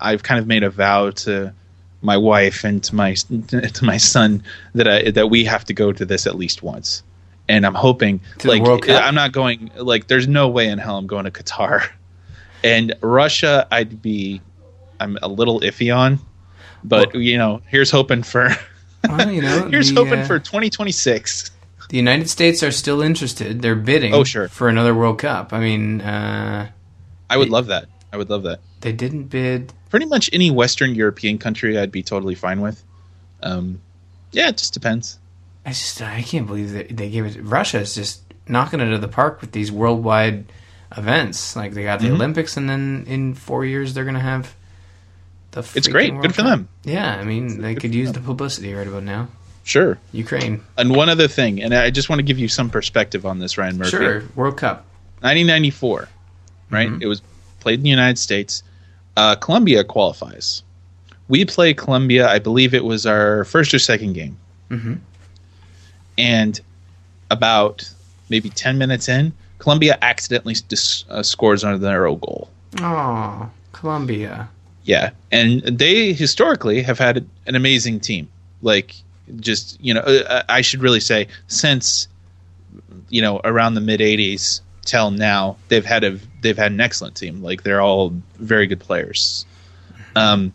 [0.00, 1.52] I've kind of made a vow to
[2.02, 3.14] my wife and to my
[3.48, 4.42] to my son
[4.74, 7.02] that I that we have to go to this at least once.
[7.48, 8.88] And I'm hoping To like?
[8.88, 11.88] I'm not going like there's no way in hell I'm going to Qatar.
[12.62, 14.40] And Russia I'd be
[15.00, 16.18] I'm a little iffy on.
[16.84, 18.50] But you know, here's hoping for
[19.08, 21.50] Well, you know, here's the, hoping uh, for 2026.
[21.88, 23.60] the United States are still interested.
[23.62, 24.48] They're bidding Oh, sure.
[24.48, 25.52] for another World Cup.
[25.52, 26.68] I mean, uh,
[27.28, 27.86] I would love that.
[28.12, 28.60] I would love that.
[28.80, 29.72] they didn't bid.
[29.90, 32.82] Pretty much any Western European country, I'd be totally fine with.
[33.42, 33.80] Um,
[34.32, 35.18] yeah, it just depends.
[35.66, 37.36] I just I can't believe that they gave it.
[37.42, 40.44] Russia is just knocking it out of the park with these worldwide
[40.96, 41.54] events.
[41.56, 42.14] Like they got the Mhm.
[42.14, 44.54] Olympics, and then in four years they're gonna have
[45.52, 45.60] the.
[45.74, 46.18] It's great.
[46.20, 46.68] Good for them.
[46.84, 49.28] Yeah, I mean they could use the publicity right about now.
[49.62, 49.98] Sure.
[50.12, 53.38] Ukraine, And one other thing, and I just want to give you some perspective on
[53.38, 53.90] this, Ryan Murphy.
[53.90, 54.24] sure.
[54.34, 54.86] World Cup.
[55.20, 56.08] 1994,
[56.70, 56.88] right?
[56.88, 57.02] Mhm.
[57.02, 57.20] It was
[57.60, 58.62] played in the United States.
[59.16, 60.62] Uh, Colombia qualifies.
[61.28, 62.26] We play Colombia.
[62.28, 64.36] I believe it was our first or second game,
[64.70, 64.94] hmm
[66.18, 66.60] and
[67.30, 67.88] about
[68.28, 72.50] maybe 10 minutes in, Colombia accidentally dis- uh, scores own goal.
[72.80, 74.48] Oh, Colombia.
[74.84, 78.28] Yeah, and they historically have had an amazing team.
[78.62, 78.94] Like,
[79.36, 82.08] just you know, uh, I should really say since
[83.08, 87.16] you know around the mid '80s till now, they've had a they've had an excellent
[87.16, 87.42] team.
[87.42, 89.44] Like, they're all very good players.
[90.16, 90.52] Um,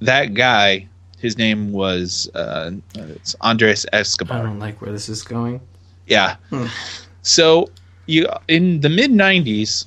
[0.00, 4.38] that guy, his name was uh, it's Andres Escobar.
[4.38, 5.60] I don't like where this is going.
[6.06, 6.36] Yeah.
[6.50, 6.66] Hmm.
[7.22, 7.70] So
[8.06, 9.86] you in the mid '90s,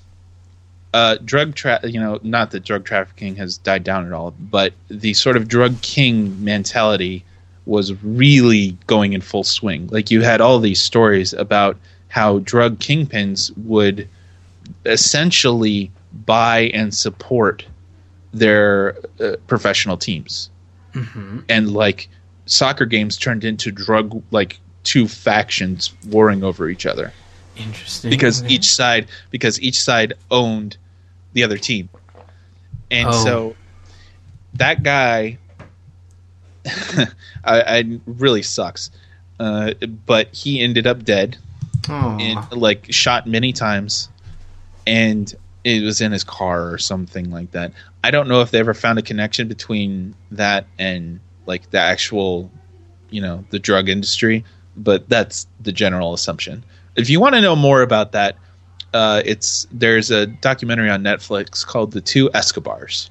[0.93, 4.73] uh, drug tra- you know, not that drug trafficking has died down at all, but
[4.89, 7.23] the sort of drug king mentality
[7.65, 9.87] was really going in full swing.
[9.87, 14.07] Like you had all these stories about how drug kingpins would
[14.85, 15.91] essentially
[16.25, 17.65] buy and support
[18.33, 20.49] their uh, professional teams.
[20.93, 22.09] Hmm and like
[22.45, 27.11] soccer games turned into drug like two factions warring over each other
[27.59, 28.09] Interesting.
[28.09, 30.77] because each side because each side owned
[31.33, 31.89] the other team
[32.91, 33.23] and Oh.
[33.23, 33.55] so
[34.55, 35.37] that guy
[37.43, 38.91] I, I really sucks
[39.39, 39.73] uh,
[40.05, 41.37] but he ended up dead
[41.89, 42.17] Oh.
[42.19, 44.09] and like shot many times
[44.85, 47.71] and it was in his car or something like that
[48.03, 52.51] i don't know if they ever found a connection between that and like the actual
[53.09, 54.43] you know the drug industry
[54.75, 56.61] but that's the general assumption
[56.97, 58.35] if you want to know more about that
[58.93, 63.09] uh, it's there's a documentary on netflix called the two escobars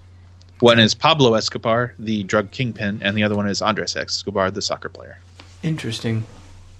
[0.61, 4.63] one is pablo escobar the drug kingpin and the other one is andres escobar the
[4.63, 5.19] soccer player
[5.63, 6.25] Interesting.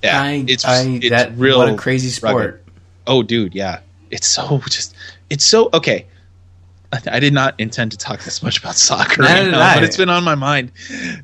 [0.03, 2.35] yeah I, it's, I, it's that, real What a crazy sport.
[2.37, 2.61] rugged.
[3.07, 3.81] Oh, dude, yeah.
[4.11, 4.95] It's so just.
[5.31, 6.07] It's so okay.
[6.93, 10.09] I, did not intend to talk this much about soccer, right now, but it's been
[10.09, 10.73] on my mind.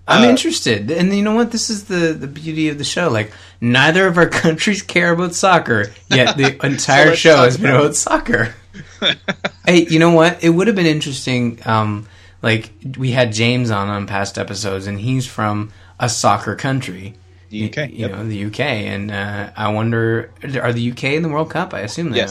[0.06, 1.52] I'm Uh, interested, and you know what?
[1.52, 3.08] This is the the beauty of the show.
[3.08, 7.70] Like neither of our countries care about soccer, yet the entire let's show has been
[7.70, 8.54] about about soccer.
[9.66, 10.42] hey, you know what?
[10.42, 11.58] It would have been interesting.
[11.64, 12.08] Um,
[12.42, 17.14] like we had James on on past episodes, and he's from a soccer country.
[17.50, 18.12] The UK, you yep.
[18.12, 21.74] know, the UK, and uh, I wonder, are the UK in the World Cup?
[21.74, 22.28] I assume they are.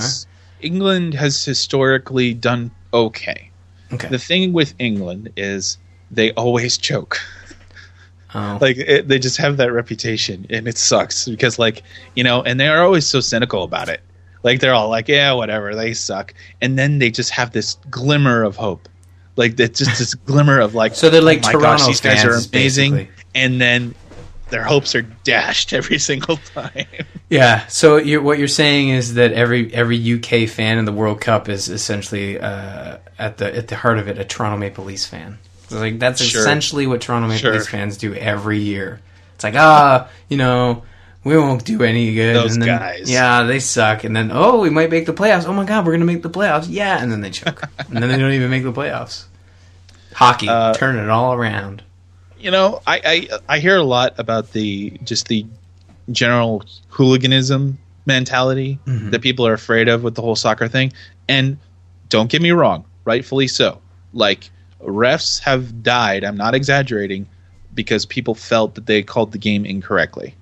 [0.61, 3.49] England has historically done okay.
[3.93, 4.07] Okay.
[4.07, 5.77] The thing with England is
[6.09, 7.19] they always choke.
[8.33, 8.57] oh.
[8.61, 11.83] Like it, they just have that reputation, and it sucks because, like
[12.15, 14.01] you know, and they are always so cynical about it.
[14.43, 18.43] Like they're all like, "Yeah, whatever, they suck," and then they just have this glimmer
[18.43, 18.87] of hope.
[19.35, 22.23] Like it's just this glimmer of like, So they're like oh Toronto gosh, these guys
[22.25, 23.09] are amazing, basically.
[23.35, 23.95] and then
[24.51, 26.85] their hopes are dashed every single time.
[27.29, 27.65] Yeah.
[27.67, 31.49] So you're, what you're saying is that every every UK fan in the World Cup
[31.49, 35.39] is essentially uh, at the at the heart of it a Toronto Maple Leafs fan.
[35.69, 36.41] So like that's Sure.
[36.41, 37.53] essentially what Toronto Maple Sure.
[37.53, 38.99] Leafs fans do every year.
[39.35, 40.83] It's like ah, you know,
[41.23, 42.35] we won't do any good.
[42.35, 43.09] Those and then, guys.
[43.09, 44.03] Yeah, they suck.
[44.03, 45.45] And then oh, we might make the playoffs.
[45.47, 46.67] Oh my god, we're gonna make the playoffs.
[46.69, 47.61] Yeah, and then they choke.
[47.79, 49.25] and then they don't even make the playoffs.
[50.13, 51.83] Hockey, Uh, turn it all around.
[52.41, 55.45] You know, I, I I hear a lot about the just the
[56.11, 59.11] general hooliganism mentality Mhm.
[59.11, 60.91] that people are afraid of with the whole soccer thing.
[61.29, 61.57] And
[62.09, 63.79] don't get me wrong, rightfully so.
[64.13, 64.49] Like
[64.83, 67.27] refs have died, I'm not exaggerating,
[67.73, 70.35] because people felt that they called the game incorrectly.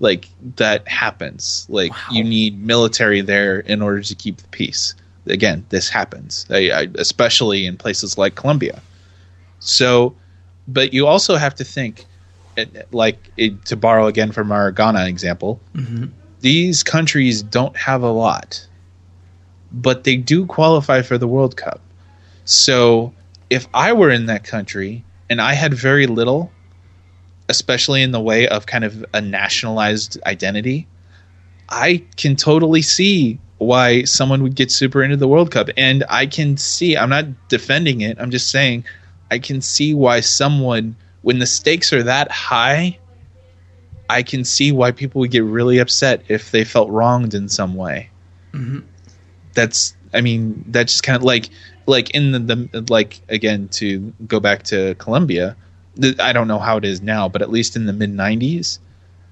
[0.00, 1.66] Like that happens.
[1.68, 1.98] Like Wow.
[2.12, 4.94] you need military there in order to keep the peace.
[5.26, 8.82] Again, this happens, I, I, especially in places like Colombia.
[9.60, 10.14] So,
[10.72, 12.06] but you also have to think,
[12.92, 16.06] like it, to borrow again from our Ghana example, hmm
[16.40, 18.66] these countries don't have a lot,
[19.72, 21.82] but they do qualify for the World Cup.
[22.46, 23.12] So
[23.50, 26.50] if I were in that country and I had very little,
[27.50, 30.86] especially in the way of kind of a nationalized identity,
[31.68, 35.68] I can totally see why someone would get super into the World Cup.
[35.76, 38.84] And I can see, I'm not defending it, I'm just saying,
[39.30, 42.98] I can see why someone, when the stakes are that high,
[44.08, 47.74] I can see why people would get really upset if they felt wronged in some
[47.74, 48.10] way.
[48.52, 48.82] Mhm.
[49.54, 51.50] That's, I mean, that's just kind of like,
[51.86, 55.56] like in the, the like again to go back to Colombia.
[56.00, 58.78] th- I don't know how it is now, but at least in the mid '90s,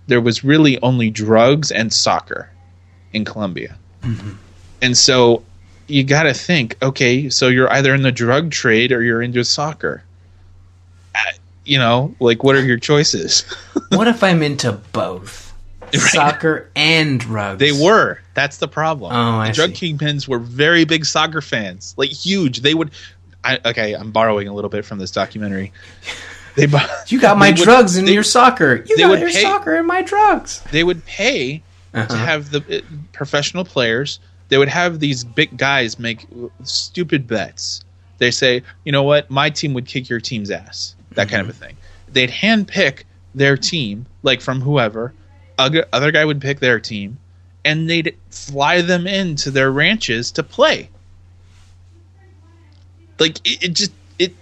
[0.07, 2.51] there was really only drugs and soccer
[3.13, 3.79] in Colombia,
[4.83, 5.43] and so
[5.89, 9.45] you got to think, okay, so you're either in the drug trade or you're into
[9.45, 10.03] soccer.
[11.15, 11.19] Uh,
[11.65, 13.43] You know, like what are your choices?
[13.91, 15.47] what if I'm into both?
[15.95, 17.59] soccer and drugs.
[17.61, 18.19] They were.
[18.35, 19.13] That's the problem.
[19.13, 19.95] Oh, I drug see.
[19.95, 22.61] kingpins were very big soccer fans, like huge.
[22.61, 22.91] They would.
[23.43, 25.73] I, okay, I'm borrowing a little bit from this documentary.
[26.57, 26.67] They
[27.09, 28.85] You got my would- drugs in they- your soccer.
[28.87, 30.61] You got your pay- soccer and my drugs.
[30.71, 31.63] They would pay
[31.95, 32.15] to Uh-huh.
[32.17, 32.81] have the uh,
[33.13, 34.21] professional players.
[34.49, 36.27] They would have these big guys make
[36.65, 37.83] stupid bets.
[38.19, 40.95] They say, you know what, my team would kick your team's ass.
[41.13, 41.65] That kind of a Mm-hmm.
[41.65, 41.77] thing.
[42.11, 45.13] They'd handpick their team, like from whoever.
[45.59, 47.19] Other, other guy would pick their team,
[47.65, 50.89] and they'd fly them into their ranches to play.
[53.19, 54.35] Like it, it just it.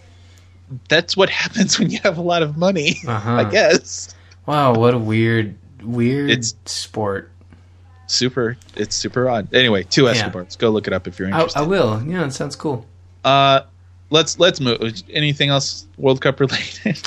[0.88, 2.97] That's what happens when you have a lot of money.
[3.07, 3.33] Uh-huh.
[3.35, 4.14] I guess.
[4.47, 7.31] Wow, what a weird, weird It's- sport.
[8.07, 11.59] Super it's super odd anyway two escobars go look it up if you're I, interested
[11.59, 12.03] I will.
[12.07, 12.87] Yeah, it sounds cool.
[13.25, 13.62] uh
[14.11, 16.99] let's let's move anything else world cup related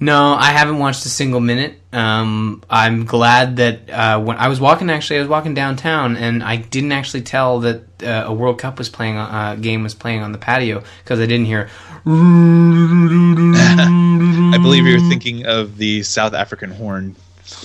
[0.00, 1.80] No, I haven't watched a single minute.
[1.92, 6.40] Um, I'm glad that uh, when I was walking, actually, I was walking downtown, and
[6.40, 10.22] I didn't actually tell that uh, a World Cup was playing, uh, game was playing
[10.22, 11.68] on the patio because I didn't hear.
[14.50, 17.14] i believe you're thinking of the south african horn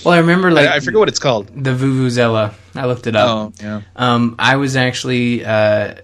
[0.04, 2.54] Well, I remember like I, I forget what it's called the vuvuzela.
[2.74, 3.28] I looked it up.
[3.28, 5.94] oh yeah Um, I was actually uh,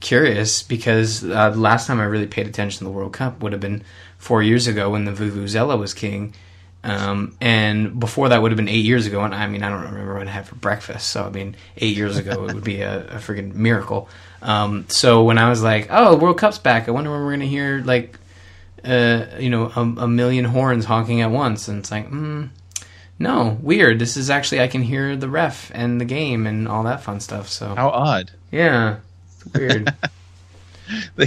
[0.00, 3.52] curious because uh, the last time I really paid attention to the World Cup would
[3.52, 3.82] have been
[4.18, 6.34] four years ago when the Vuvuzela was king.
[6.82, 9.22] Um, and before that would have been eight years ago.
[9.22, 11.10] And I mean, I don't remember what I had for breakfast.
[11.10, 14.08] So, I mean, eight years ago, it would be a, a freaking miracle.
[14.40, 17.40] Um, so when I was like, oh, World Cup's back, I wonder when we're going
[17.40, 18.18] to hear, like,
[18.82, 21.68] uh, you know, a, a million horns honking at once.
[21.68, 22.48] And it's like, mm,
[23.20, 24.00] no, weird.
[24.00, 27.20] This is actually, I can hear the ref and the game and all that fun
[27.20, 27.48] stuff.
[27.48, 28.96] So, how odd yeah,
[29.36, 29.94] it's weird.
[31.14, 31.26] the,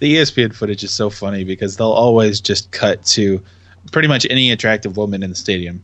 [0.00, 3.42] the espn footage is so funny because they'll always just cut to
[3.92, 5.82] pretty much any attractive woman in the stadium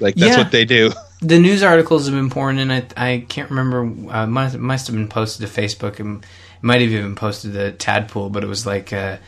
[0.00, 0.42] like that's Yeah.
[0.42, 2.70] what they do the news articles have been pouring in.
[2.70, 4.10] I, I can't remember.
[4.12, 6.28] Uh, must, must have been posted to Facebook and it
[6.62, 9.18] might have even posted to Tadpool, but it was like a,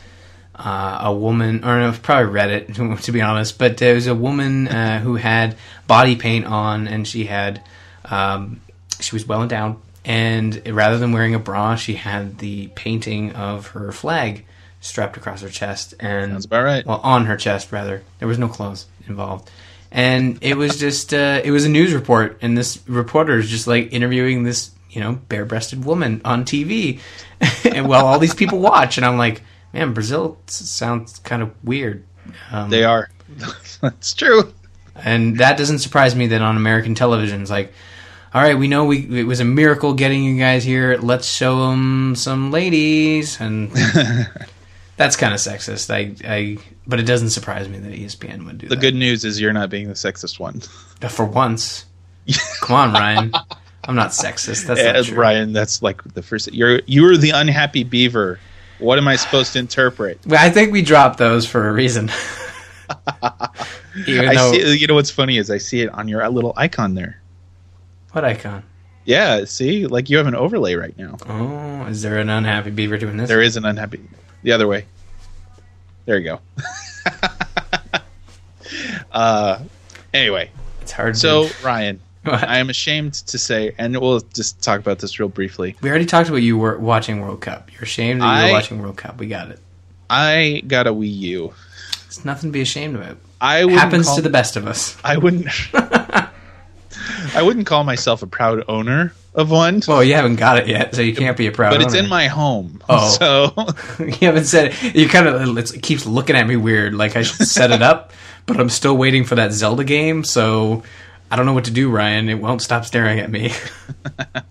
[0.55, 3.57] uh, a woman, or no, it was probably Reddit, to be honest.
[3.57, 7.63] But there was a woman uh, who had body paint on, and she had
[8.05, 8.61] um,
[8.99, 13.67] she was well endowed, and rather than wearing a bra, she had the painting of
[13.67, 14.45] her flag
[14.81, 16.85] strapped across her chest, and Sounds about right.
[16.85, 18.03] well, on her chest rather.
[18.19, 19.49] There was no clothes involved,
[19.91, 23.65] and it was just uh, it was a news report, and this reporter is just
[23.65, 26.99] like interviewing this you know bare-breasted woman on TV,
[27.63, 29.41] and while all these people watch, and I'm like,
[29.73, 32.05] man, Brazil sounds kind of weird.
[32.51, 33.09] Um, they are
[33.81, 34.53] that's true
[34.95, 37.73] and that doesn't surprise me that on American television, it's like,
[38.33, 40.97] all right, we know we it was a miracle getting you guys here.
[40.99, 43.71] Let's show them some ladies, and
[44.97, 45.93] that's kind of sexist.
[45.93, 46.57] I, I,
[46.87, 48.81] but it doesn't surprise me that ESPN would do the that.
[48.81, 50.61] good news is you're not being the sexist one
[51.09, 51.85] for once.
[52.61, 53.33] Come on, Ryan.
[53.85, 54.65] I'm not sexist.
[54.65, 55.17] That's not true.
[55.17, 56.51] Ryan, that's like the first.
[56.53, 58.39] You're you're the unhappy beaver.
[58.79, 60.19] What am I supposed to interpret?
[60.31, 62.09] I think we dropped those for a reason.
[64.07, 64.77] Even I though, see.
[64.77, 67.21] You know what's funny is I see it on your little icon there.
[68.11, 68.63] what icon?
[69.05, 71.17] Yeah, see, like you have an overlay right now.
[71.27, 73.27] Oh, is there an unhappy beaver doing this?
[73.27, 73.99] There is an unhappy.
[74.43, 74.85] The other way.
[76.05, 76.39] There you go.
[79.11, 79.59] uh,
[80.13, 80.49] anyway,
[80.81, 81.13] It's hard.
[81.15, 81.99] To So Ryan?
[82.25, 85.75] I am ashamed to say, and we'll just talk about this real briefly.
[85.81, 87.71] we already talked about you were watching World Cup.
[87.73, 89.17] You're ashamed that you I- were watching World Cup.
[89.19, 89.59] We got it.
[90.09, 91.53] I got a Wii U.
[92.05, 93.17] It's nothing to be ashamed about.
[93.41, 94.95] I Happens call- to the best of us.
[95.03, 95.47] I wouldn't.
[97.35, 100.93] I wouldn't call myself a proud owner of one, Well, you haven't got it yet,
[100.93, 101.71] so you can't be a proud.
[101.71, 102.81] but it's in my home.
[102.87, 103.09] Oh.
[103.17, 103.53] So
[104.05, 104.95] you haven't said it.
[104.95, 108.11] You kind of it keeps looking at me weird, like I should set it up,
[108.45, 110.23] but I'm still waiting for that Zelda game.
[110.23, 110.83] So
[111.33, 112.29] I don't know what to do, Ryan.
[112.29, 113.51] It won't stop staring at me.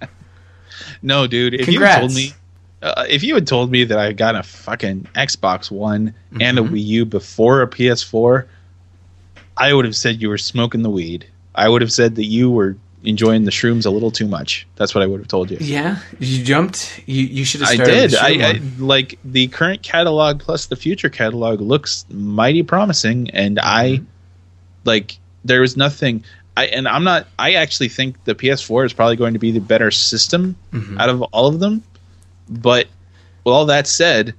[1.02, 1.54] no, dude.
[1.54, 2.32] If you had told me,
[2.82, 6.74] uh, if you had told me that I got a fucking Xbox One and Mm-hmm.
[6.74, 8.46] a Wii U before a PS4,
[9.56, 11.26] I would have said you were smoking the weed.
[11.54, 14.66] I would have said that you were enjoying the shrooms a little too much.
[14.76, 15.58] That's what I would have told you.
[15.60, 17.00] yeah, you jumped.
[17.06, 18.14] You you should have I did.
[18.14, 23.88] I, I like the current catalog plus the future catalog looks mighty promising, and I
[23.90, 24.04] Mm-hmm.
[24.84, 26.24] like there was nothing.
[26.56, 27.26] I and I'm not.
[27.38, 31.00] I actually think the PS4 is probably going to be the better system Mm-hmm.
[31.00, 31.82] out of all of them.
[32.48, 32.86] But
[33.44, 34.34] with all that said,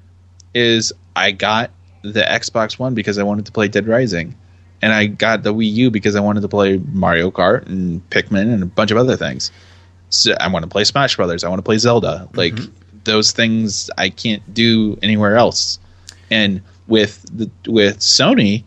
[0.53, 1.71] is I got
[2.03, 4.35] the Xbox One because I wanted to play Dead Rising,
[4.81, 8.53] and I got the Wii U because I wanted to play Mario Kart and Pikmin
[8.53, 9.51] and a bunch of other things.
[10.09, 11.43] So I want to play Smash Brothers.
[11.43, 12.29] I want to play Zelda.
[12.35, 12.53] Like
[13.05, 15.79] those things, I can't do anywhere else.
[16.29, 18.63] And with the with Sony,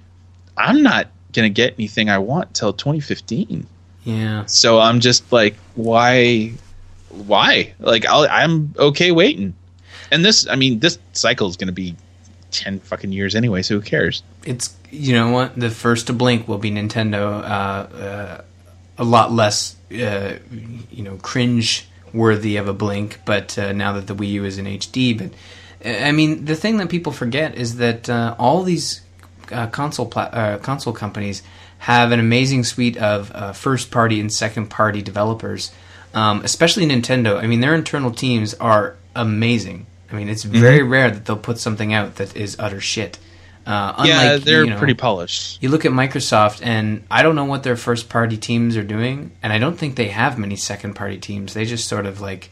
[0.56, 3.66] I'm not gonna get anything I want till 2015.
[4.04, 4.46] Yeah.
[4.46, 6.52] So I'm just like, why,
[7.10, 7.74] why?
[7.78, 9.54] Like I'll, I'm okay waiting.
[10.10, 11.96] And this, I mean, this cycle is going to be
[12.50, 13.62] ten fucking years anyway.
[13.62, 14.22] So who cares?
[14.44, 17.42] It's you know what the first to blink will be Nintendo.
[17.42, 18.44] Uh, uh,
[18.98, 20.36] a lot less, uh,
[20.90, 23.20] you know, cringe worthy of a blink.
[23.24, 25.30] But uh, now that the Wii U is in HD, but
[25.84, 29.02] I mean, the thing that people forget is that uh, all these
[29.52, 31.42] uh, console pla- uh, console companies
[31.78, 35.72] have an amazing suite of uh, first party and second party developers.
[36.14, 37.38] Um, especially Nintendo.
[37.38, 39.86] I mean, their internal teams are amazing.
[40.10, 43.18] I mean, it's very rare that they'll put something out that is utter shit.
[43.66, 45.60] Uh, yeah, they're you know, pretty polished.
[45.60, 49.32] you look at Microsoft, and I don't know what their first party teams are doing,
[49.42, 51.52] and I don't think they have many second party teams.
[51.52, 52.50] They just sort of like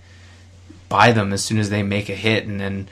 [0.88, 2.88] buy them as soon as they make a hit, and then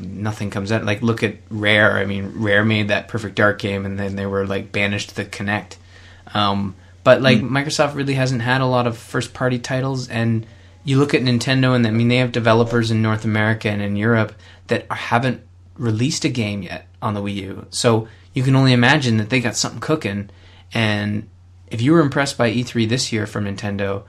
[0.00, 0.84] nothing comes out.
[0.84, 1.96] Like look at Rare.
[1.96, 5.16] I mean, Rare made that Perfect Dark game, and then they were like banished to
[5.16, 5.76] the Kinect.
[6.34, 10.46] Um, but like Microsoft really hasn't had a lot of first party titles, and
[10.84, 13.96] you look at Nintendo, and I mean they have developers in North America and in
[13.96, 14.32] Europe
[14.66, 15.42] that haven't
[15.76, 17.66] released a game yet on the Wii U.
[17.70, 20.30] So you can only imagine that they got something cooking.
[20.74, 21.28] And
[21.68, 24.04] if you were impressed by E3 this year from Nintendo,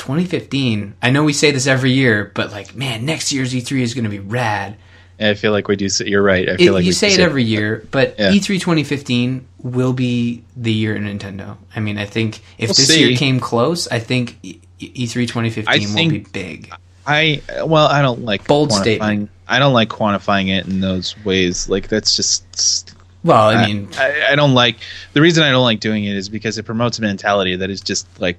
[0.00, 3.94] 2015, I know we say this every year, but like, man, next year's E3 is
[3.94, 4.76] going to be rad.
[5.20, 5.86] I feel like we do.
[6.04, 6.48] You're right.
[6.48, 8.30] I It- feel like you we say it every year, but Yeah.
[8.30, 11.58] E3 2015 will be the year in Nintendo.
[11.76, 13.06] I mean, I think if We'll this see.
[13.06, 16.72] year came close, I think E- E3 2015 I will be big.
[17.06, 19.28] I well, I don't like Bold statement.
[19.46, 21.68] I don't like quantifying it in those ways.
[21.68, 22.94] Like that's just.
[23.22, 24.76] Well, I mean, I, I don't like
[25.12, 27.82] the reason I don't like doing it is because it promotes a mentality that is
[27.82, 28.38] just like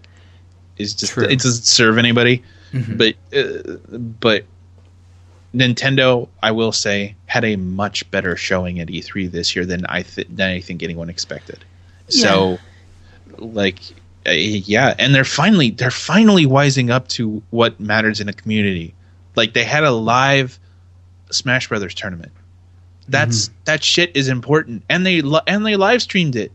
[0.78, 1.24] is just True.
[1.26, 2.44] it doesn't serve anybody.
[2.74, 2.98] Mhm.
[2.98, 3.78] But uh,
[4.20, 4.46] but
[5.54, 10.04] Nintendo, I will say, had a much better showing at E3 this year than I
[10.04, 11.60] th- than I think anyone expected.
[12.08, 12.58] So,
[13.38, 13.80] like,
[14.26, 18.94] uh, yeah, and they're finally they're finally wising up to what matters in a community.
[19.36, 20.60] Like they had a live
[21.32, 22.32] Smash Brothers tournament.
[23.10, 26.52] That's that shit is important, and they and they live streamed it.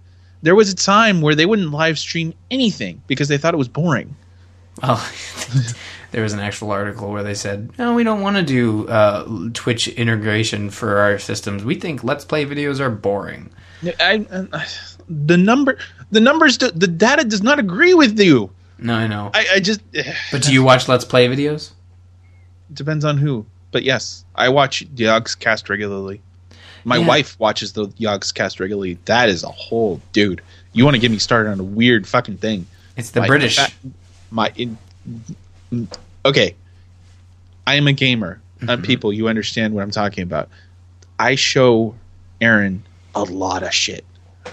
[0.46, 3.66] There was a time where they wouldn't live stream anything because they thought it was
[3.66, 4.14] boring.
[4.80, 5.04] Well,
[6.12, 9.50] there was an actual article where they said, "No, we don't want to do uh,
[9.54, 11.64] Twitch integration for our systems.
[11.64, 13.50] We think Let's Play videos are boring."
[13.98, 14.66] I, I,
[15.08, 15.78] the number,
[16.12, 18.52] the numbers, do, the data does not agree with you.
[18.78, 19.32] No, I know.
[19.34, 19.80] I, I just
[20.30, 21.72] but do you watch Let's Play videos?
[22.72, 23.46] depends on who.
[23.72, 26.22] But yes, I watch Yogscast regularly.
[26.86, 27.06] My Yeah.
[27.06, 28.96] wife watches the Yogscast regularly.
[29.06, 30.40] That is a whole dude.
[30.72, 32.64] You want to get me started on a weird fucking thing?
[32.96, 33.58] It's the My- British.
[34.30, 34.78] My in,
[36.24, 36.54] okay.
[37.66, 38.40] I am a gamer.
[38.60, 38.70] Mm-hmm.
[38.70, 40.48] Uh, people, you understand what I'm talking about.
[41.18, 41.96] I show
[42.40, 42.84] Aaron
[43.16, 44.04] a lot of shit,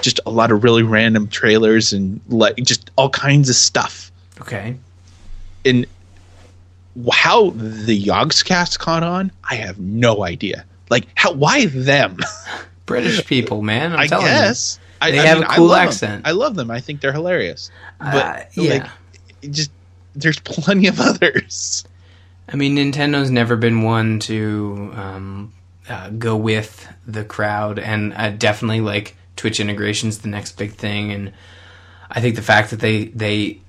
[0.02, 4.12] just a lot of really random trailers and like just all kinds of stuff.
[4.42, 4.76] Okay.
[5.66, 5.86] And
[7.12, 10.66] how the Yogscast caught on, I have no idea.
[10.94, 11.34] Like how?
[11.34, 12.18] Why them?
[12.86, 13.94] British people, man.
[13.94, 15.88] I'm I telling guess I, They I have mean, a I cool 'em.
[15.88, 16.28] accent.
[16.28, 16.70] I love them.
[16.70, 17.72] I think they're hilarious.
[18.00, 18.90] But Uh, yeah.
[19.42, 19.72] like, just
[20.16, 21.84] there's plenty of others.
[22.48, 25.54] I mean, Nintendo's never been one to um,
[25.90, 31.12] uh, go with the crowd, and uh, definitely like Twitch integration's the next big thing.
[31.12, 31.34] And
[32.12, 33.62] I think the fact that they they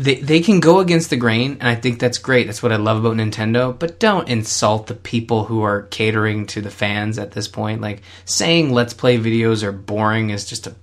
[0.00, 2.46] they they can go against the grain, and I think that's great.
[2.46, 3.78] That's what I love about Nintendo.
[3.78, 7.80] But don't insult the people who are catering to the fans at this point.
[7.80, 10.74] Like saying "Let's Play" videos are boring is just a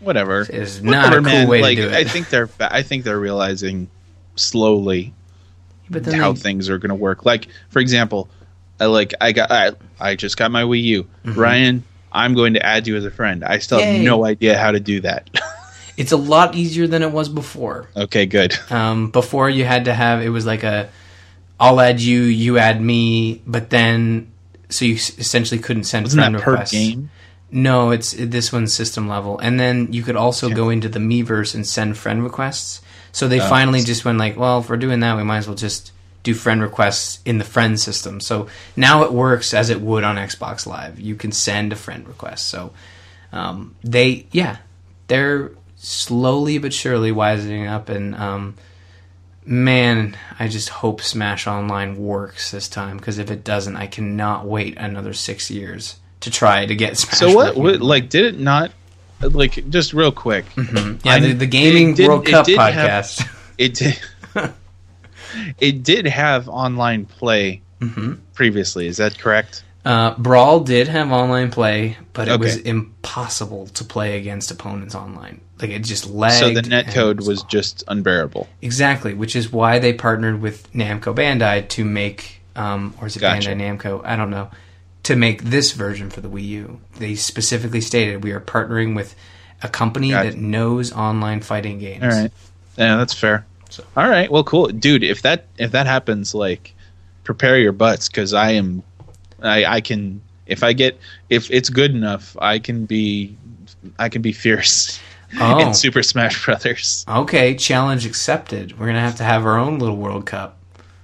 [0.00, 1.48] Whatever Is not a cool man.
[1.48, 1.94] way to like, do it.
[1.94, 3.88] I think they're I think they're realizing
[4.36, 5.14] slowly
[5.92, 7.24] how they, things are going to work.
[7.24, 8.28] Like for example,
[8.80, 11.06] I like I got I, I just got my Wii U.
[11.24, 13.44] Ryan, I'm going to add you as a friend.
[13.44, 13.88] I still Mm-hmm.
[13.88, 13.96] Yay.
[13.98, 15.30] have no idea how to do that.
[15.96, 17.88] it's a lot easier than it was before.
[17.96, 18.54] okay, good.
[18.70, 20.88] Um, before you had to have it was like a
[21.60, 24.32] I'll add you, you add me, but then
[24.70, 26.72] so you essentially couldn't send Wasn't friend that per requests.
[26.72, 27.10] game?
[27.50, 31.54] No, it's this one's system level, and then you could also go into the Miiverse
[31.54, 32.82] and send friend requests.
[33.12, 35.46] So they Oh, finally just went like, well, if we're doing that, we might as
[35.46, 35.92] well just
[36.24, 38.18] do friend requests in the friend system.
[38.18, 40.98] So now it works as it would on Xbox Live.
[40.98, 42.48] You can send a friend request.
[42.48, 42.72] So
[43.32, 44.56] um, they, yeah,
[45.06, 45.52] they're
[45.84, 48.54] slowly but surely wising up, and um,
[49.44, 54.46] man, I just hope Smash Online works this time because if it doesn't, I cannot
[54.46, 57.18] wait another six years to try to get Smash.
[57.18, 57.80] So what, what?
[57.80, 58.70] Like, did it not?
[59.20, 60.44] Like, just real quick.
[60.56, 63.28] Yeah, I- the, the Gaming World Cup did have- podcast.
[63.56, 64.00] It did.
[65.60, 68.86] it did have online play hmm previously.
[68.88, 69.63] Is that correct?
[69.84, 75.40] Uh, Brawl did have online play, but it was impossible to play against opponents online.
[75.60, 76.36] Like it just lagged.
[76.40, 78.48] So the netcode it was just unbearable.
[78.62, 83.20] exactly, which is why they partnered with Namco Bandai to make, um, or is it
[83.20, 83.50] Gotcha.
[83.50, 84.00] Bandai Namco?
[84.04, 84.50] I don't know.
[85.04, 89.14] To make this version for the Wii U, they specifically stated we are partnering with
[89.62, 90.30] a company Gotcha.
[90.30, 92.02] that knows online fighting games.
[92.02, 92.32] All right.
[92.78, 93.44] Yeah, that's fair.
[93.68, 94.30] So- All right.
[94.32, 95.04] Well, cool, dude.
[95.04, 96.74] If that if that happens, like,
[97.22, 98.82] prepare your butts because I am,
[99.42, 100.98] I I can if I get
[101.30, 103.36] if it's good enough, I can be,
[103.98, 105.00] I can be fierce
[105.40, 105.58] Oh.
[105.58, 107.04] in Super Smash Brothers.
[107.08, 108.78] Okay, challenge accepted.
[108.78, 110.58] We're gonna have to have our own little World Cup.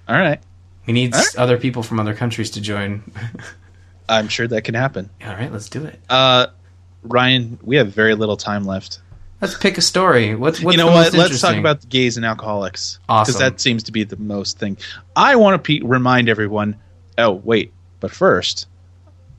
[0.09, 0.41] All right.
[0.87, 3.03] We need s other people from other countries to join.
[4.09, 5.09] I'm sure that can happen.
[5.25, 6.01] All right, let's do it.
[6.09, 6.49] Uh,
[7.03, 9.01] Ryan, we have very little time left.
[9.41, 10.35] Let's pick a story.
[10.35, 11.13] What's, what's you know what?
[11.15, 13.39] Let's talk about the gays and alcoholics Awesome.
[13.39, 14.77] that seems to be the most thing.
[15.17, 16.77] I want to pe- remind everyone.
[17.17, 18.67] Oh wait, but first,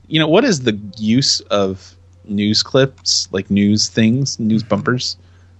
[0.06, 1.94] you know what is the use of
[2.24, 5.16] news clips, like news things, news bumpers?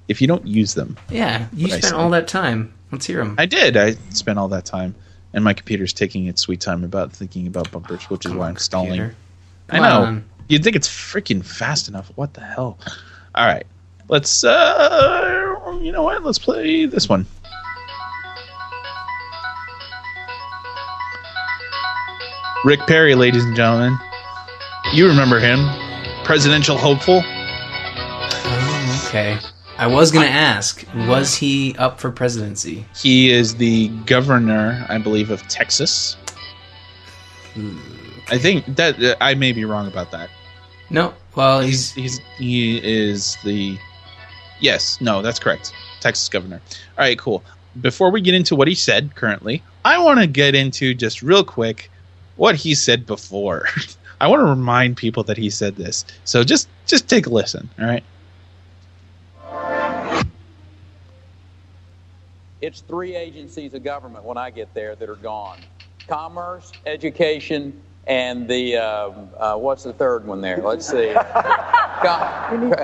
[0.08, 2.72] If you don't use them, Yeah, you spent all that time.
[2.90, 3.36] Let's hear them.
[3.38, 3.76] I did.
[3.76, 4.94] I spent all that time,
[5.32, 8.56] and my computer's taking its sweet time about thinking about bumpers, which is why I'm
[8.56, 9.12] stalling.
[9.70, 10.02] I know.
[10.02, 10.24] on.
[10.48, 12.10] You'd think it's freaking fast enough.
[12.16, 12.78] What the hell?
[13.34, 13.66] All right.
[14.08, 16.22] Let's uh you know what?
[16.22, 17.24] Let's play this one.
[22.64, 23.98] Rick Perry, ladies and gentlemen.
[24.92, 25.68] You remember him.
[26.24, 27.20] Presidential hopeful.
[27.24, 29.36] Oh, okay.
[29.78, 32.86] I was gonna ask, was he up for presidency?
[32.94, 36.16] He is the governor, I believe, of Texas.
[38.28, 40.30] I think that uh, I may be wrong about that.
[40.88, 41.14] No.
[41.34, 43.76] Well, he's he's he is the
[44.60, 46.60] yes no that's correct Texas governor.
[46.96, 47.42] All right, cool.
[47.80, 51.42] Before we get into what he said currently, I want to get into just real
[51.42, 51.90] quick
[52.36, 53.66] what he said before.
[54.20, 56.04] I want to remind people that he said this.
[56.24, 57.68] So just just take a listen.
[57.78, 58.04] All right.
[62.60, 65.58] It's three agencies of government when I get there that are gone:
[66.08, 70.58] commerce, education, and the um, uh, what's the third one there?
[70.58, 71.12] Let's see.
[72.02, 72.74] Com-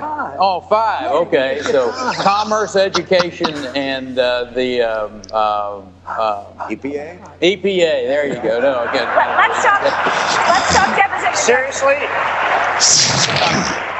[0.41, 1.11] Oh, five.
[1.11, 1.91] Okay, so
[2.23, 7.19] commerce, education, and uh, the um, uh, uh, EPA?
[7.41, 8.07] EPA.
[8.07, 8.59] There you go.
[8.61, 9.03] No, okay.
[9.03, 9.81] Let's talk.
[9.83, 11.35] Let's talk deposition.
[11.35, 11.95] Seriously?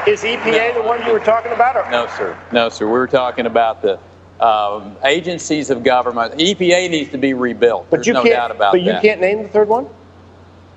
[0.08, 1.76] Is EPA the one you were talking about?
[1.76, 1.90] Or?
[1.92, 2.38] No, sir.
[2.54, 2.86] No, sir.
[2.86, 4.00] We were talking about the
[4.44, 6.36] um, agencies of government.
[6.36, 7.88] EPA needs to be rebuilt.
[7.90, 8.34] But There's you no can't.
[8.36, 8.84] doubt about that.
[8.86, 9.88] but you can't name the third one.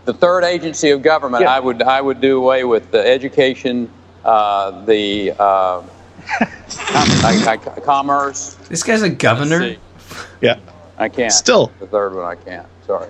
[0.04, 1.54] The third agency of government, Yeah.
[1.54, 3.90] I would I would do away with the education,
[4.24, 5.82] uh, the uh,
[6.30, 8.54] I, I, commerce.
[8.68, 9.76] this guy's a governor.
[10.40, 10.58] Yeah.
[10.98, 11.32] I can't.
[11.32, 11.72] Still.
[11.80, 12.66] the third one I can't.
[12.86, 13.08] Sorry.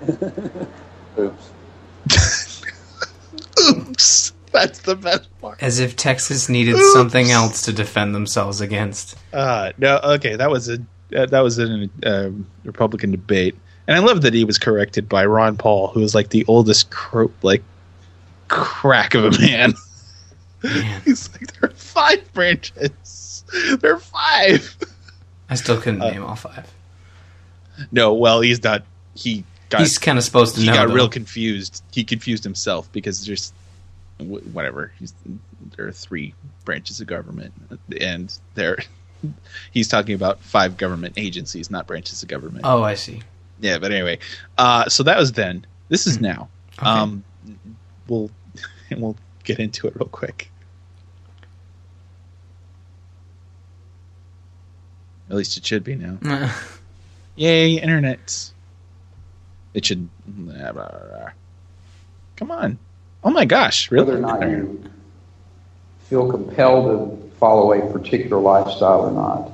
[1.19, 1.51] Oops.
[3.69, 4.33] Oops.
[4.51, 5.61] That's the best part.
[5.61, 9.17] As if Texas needed something else to defend themselves against.
[9.33, 10.77] Uh, no, okay, that was a
[11.15, 12.29] uh, that was a uh,
[12.63, 13.55] Republican debate,
[13.87, 16.89] and I love that he was corrected by Ron Paul, who is like the oldest
[16.89, 17.63] cro- like
[18.47, 19.73] crack of a man.
[20.63, 23.43] Man, He's like, there are five branches.
[23.79, 24.77] There are five.
[25.49, 26.71] I still couldn't Uh, name all five.
[27.91, 28.83] No, well, he's not.
[29.15, 30.73] He got He's kind of supposed to he know.
[30.73, 30.93] He got though.
[30.93, 31.83] real confused.
[31.91, 33.51] He confused himself because there's
[34.19, 34.91] whatever.
[34.99, 35.13] He's
[35.75, 36.33] there are three
[36.65, 37.53] branches of government,
[37.99, 38.77] and there
[39.71, 42.61] he's talking about five government agencies, not branches of government.
[42.65, 43.21] oh, I see.
[43.63, 44.19] Yeah, but anyway,
[44.57, 45.65] uh, so that was then.
[45.87, 46.49] This is now.
[46.77, 46.85] Okay.
[46.85, 47.23] Um,
[48.09, 48.29] we'll
[48.89, 50.51] and we'll get into it real quick.
[55.29, 56.17] At least it should be now.
[57.37, 58.51] Yay, internet!
[59.73, 60.09] It should.
[60.27, 61.29] blah, blah, blah.
[62.35, 62.77] Come on!
[63.23, 63.89] Oh my gosh!
[63.89, 64.07] Really?
[64.07, 64.83] whether or not you
[66.09, 66.85] feel compelled
[67.31, 69.51] to follow a particular lifestyle or not.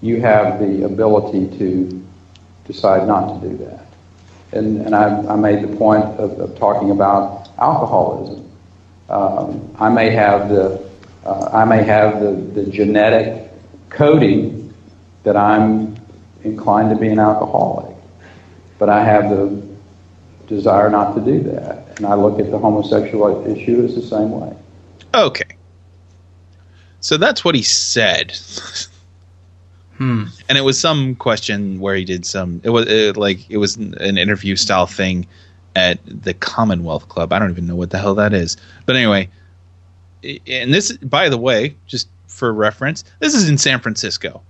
[0.00, 2.04] You have the ability to
[2.66, 3.86] decide not to do that.
[4.52, 8.50] And, and I, I made the point of, of talking about alcoholism.
[9.08, 10.84] Um, I may have the
[11.24, 13.50] uh, I may have the, the genetic
[13.88, 14.74] coding
[15.22, 15.96] that I'm
[16.42, 17.96] inclined to be an alcoholic,
[18.78, 19.62] but I have the
[20.46, 21.96] desire not to do that.
[21.96, 24.54] And I look at the homosexual issue as the same way.
[25.14, 25.56] Okay.
[27.00, 28.38] So that's what he said.
[29.98, 30.24] Hmm.
[30.48, 33.76] and it was some question where he did some it was uh like it was
[33.76, 35.26] an interview style thing
[35.76, 39.28] at the commonwealth club i don't even know what the hell that is but anyway
[40.46, 44.42] and this by the way just for reference this is in san francisco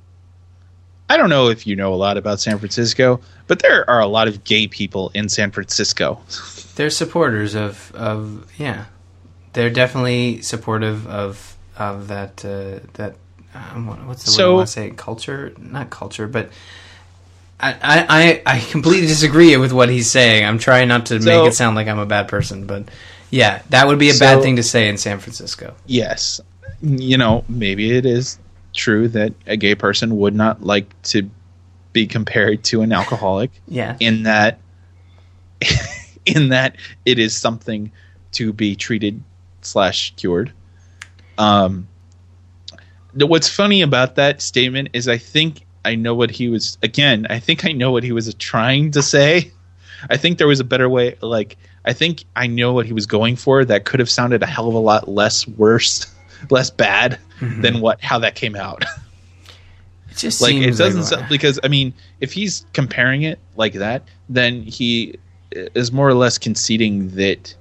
[1.10, 4.06] I don't know if you know a lot about San Francisco, but there are a
[4.06, 6.20] lot of gay people in San Francisco.
[6.76, 8.86] They're supporters of of yeah.
[9.52, 13.16] They're definitely supportive of of that uh, that
[13.54, 16.50] um, what's the word I So- want to say culture not culture but
[17.60, 20.44] I, I I completely disagree with what he's saying.
[20.44, 22.84] I'm trying not to So- make it sound like I'm a bad person, but
[23.30, 25.74] yeah, that would be a bad thing to say in San Francisco.
[25.86, 26.40] yes,
[26.82, 28.38] you know, maybe it is
[28.74, 31.30] true that a gay person would not like to
[31.94, 34.58] be compared to an alcoholic Yeah, in that
[36.26, 36.76] in that
[37.06, 37.92] it is something
[38.32, 39.22] to be treated
[39.62, 40.52] slash cured.
[41.38, 41.88] Um,
[43.16, 47.26] what's funny about that statement is I think I know what he was again.
[47.30, 49.52] I think I know what he was trying to say.
[50.10, 51.16] I think there was a better way.
[51.20, 53.64] Like I think I know what he was going for.
[53.64, 56.06] That could have sounded a hell of a lot less worse,
[56.50, 57.60] less bad mm-hmm.
[57.60, 58.84] than what how that came out.
[60.10, 63.74] it just like it doesn't like, sound, because I mean, if he's comparing it like
[63.74, 65.18] that, then he
[65.50, 67.54] is more or less conceding that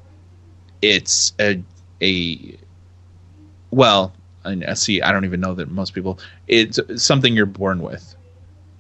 [0.82, 1.62] it's a
[2.02, 2.58] a
[3.72, 4.14] well.
[4.46, 6.20] And see, I don't even know that most people.
[6.48, 8.16] It's something you're born with,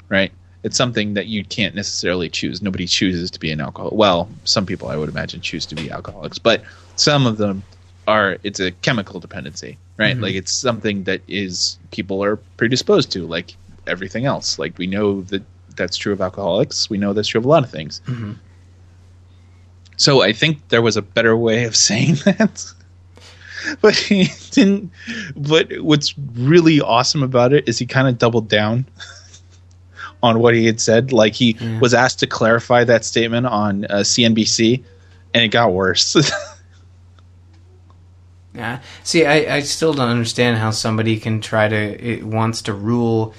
[0.09, 0.31] right?
[0.63, 2.61] It's something that you can't necessarily choose.
[2.61, 3.93] Nobody chooses to be an alcoholic.
[3.93, 6.63] Well, some people I would imagine choose to be alcoholics, but
[6.95, 7.63] some of them
[8.07, 8.37] are.
[8.43, 10.13] It's a chemical dependency, right?
[10.13, 10.23] Mm-hmm.
[10.23, 13.55] Like it's something that is people are predisposed to, like
[13.87, 14.57] everything else.
[14.57, 15.43] Like we know that
[15.75, 16.89] that's true of alcoholics.
[16.89, 18.01] We know that's true of a lot of things.
[18.07, 18.33] Mm-hmm.
[19.97, 22.65] So I think there was a better way of saying that.
[23.81, 24.91] But he didn't.
[25.35, 28.85] But what's really awesome about it is he kind of doubled down
[30.23, 31.11] on what he had said.
[31.11, 34.83] Like he was asked to clarify that statement on uh, CNBC,
[35.33, 36.15] and it got worse.
[38.53, 38.81] Yeah.
[39.03, 43.33] See, I, I still don't understand how somebody can try to it wants to rule.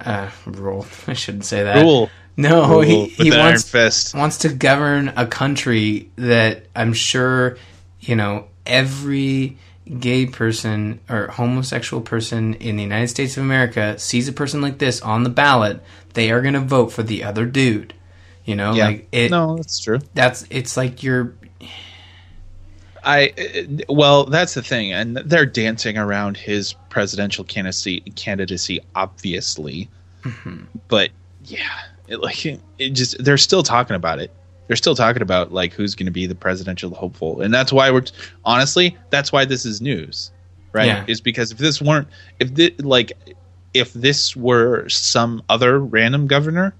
[0.00, 0.86] Uh, rule.
[1.06, 1.82] I shouldn't say that.
[1.82, 2.10] Rule.
[2.36, 4.14] No, Rule he he wants fist.
[4.14, 7.56] wants to govern a country that I'm sure
[8.00, 9.56] you know every
[10.00, 14.78] gay person or homosexual person in the United States of America sees a person like
[14.78, 15.82] this on the ballot,
[16.14, 17.94] they are going to vote for the other dude.
[18.44, 18.86] You know, yeah.
[18.86, 19.30] like it.
[19.30, 19.98] no, that's true.
[20.14, 21.34] That's it's like you're
[23.04, 28.00] I uh, well, that's the thing, and they're dancing around his presidential candidacy.
[28.16, 29.88] Candidacy, obviously,
[30.88, 31.10] but
[31.44, 34.30] yeah, it, like it just they're still talking about it.
[34.68, 37.90] They're still talking about like who's going to be the presidential hopeful, and that's why
[37.90, 38.04] we're
[38.44, 40.30] honestly that's why this is news,
[40.72, 40.86] right?
[40.86, 41.04] Yeah.
[41.08, 42.06] Is because if this weren't
[42.38, 43.12] if this like
[43.74, 46.74] if this were some other random governor,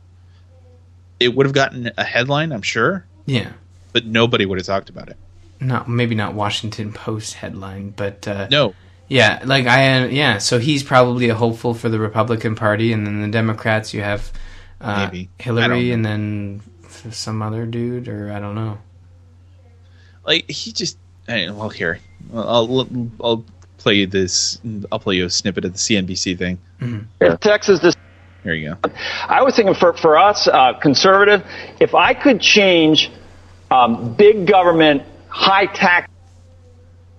[1.18, 3.53] it would have gotten a headline, I'm sure, yeah.
[3.93, 5.16] but nobody would have talked about it.
[5.61, 8.74] Not maybe not Washington Post headline, but uh, No,
[9.09, 10.39] Yeah, like I uh, yeah.
[10.39, 14.30] So he's probably a hopeful for the Republican Party, and then the Democrats you have
[14.80, 15.30] uh, Maybe.
[15.39, 16.61] Hillary, and then
[17.07, 18.78] f- some other dude, or I don't know.
[20.26, 22.01] like he just eh, well here
[22.34, 22.88] I'll
[23.22, 23.44] I'll
[23.78, 24.61] play you this
[24.92, 26.59] I'll play you a snippet of the CNBC thing.
[27.40, 27.94] Texas, this
[28.42, 28.90] Here you go.
[29.26, 31.44] I was thinking for, for us, uh, conservative,
[31.80, 33.11] if I could change
[33.70, 36.09] um, big government, high tax.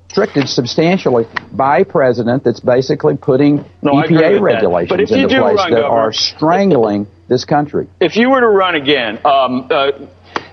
[0.10, 5.56] restricted substantially by president that's basically putting No, EPA regulations But if you into place
[5.58, 7.88] run, that Governor- are strangling this country.
[8.02, 9.92] If you were to run again, um, uh,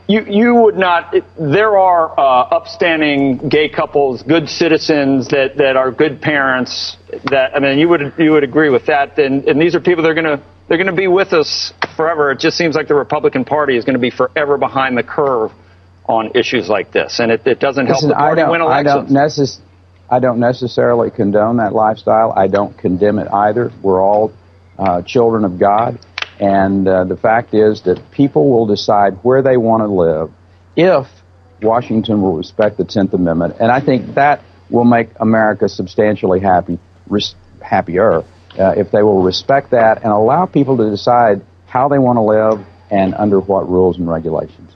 [0.06, 1.14] you you would not.
[1.38, 2.22] There are uh,
[2.56, 6.96] upstanding gay couples, good citizens that, that are good parents.
[7.30, 9.18] That I mean, you would you would agree with that.
[9.18, 11.72] And, and these are people that are going to they're going to be with us
[11.96, 12.30] forever.
[12.32, 15.50] It just seems like the Republican Party is going to be forever behind the curve
[16.08, 18.80] on issues like this, and it, it doesn't help Listen, the I party win I
[18.80, 19.08] elections.
[19.12, 19.60] don't necess-
[20.08, 22.32] I don't necessarily condone that lifestyle.
[22.32, 23.72] I don't condemn it either.
[23.82, 24.32] We're all
[24.78, 25.98] uh, children of God,
[26.40, 30.32] and uh, the fact is that people will decide where they want to live
[30.76, 31.08] if
[31.62, 36.78] Washington will respect the Tenth Amendment, and I think that will make America substantially happy,
[37.08, 38.24] res- happier
[38.58, 42.22] uh, if they will respect that and allow people to decide how they want to
[42.22, 44.74] live and under what rules and regulations.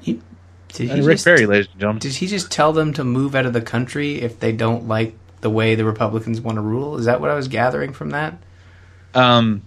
[0.00, 0.20] He,
[0.68, 2.00] did he Rick just, Perry, ladies and gentlemen.
[2.00, 5.16] Did he just tell them to move out of the country if they don't like
[5.40, 6.96] the way the Republicans want to rule?
[6.96, 8.34] Is that what I was gathering from that?
[9.14, 9.62] Um,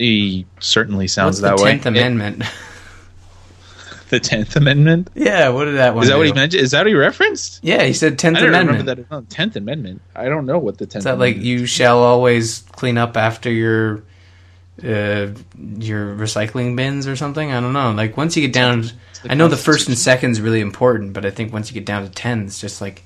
[0.00, 1.70] he certainly sounds What's the that way.
[1.72, 2.42] Tenth Amendment?
[4.08, 5.08] the Tenth Amendment.
[5.14, 6.02] yeah, what did that one?
[6.02, 6.62] Is that what he mentioned?
[6.62, 7.60] Is that what he referenced?
[7.62, 8.88] Yeah, he said Tenth I didn't Amendment.
[8.88, 9.30] remember that.
[9.30, 10.02] Tenth Amendment.
[10.16, 11.02] I don't know what the Tenth.
[11.02, 14.02] Is that like Amendment you shall always clean up after your
[14.82, 17.52] uh, your recycling bins or something?
[17.52, 17.92] I don't know.
[17.92, 18.84] Like once you get down,
[19.28, 19.96] I know the first and Constitution.
[19.96, 22.80] second is really important, but I think once you get down to ten, it's just
[22.80, 23.04] like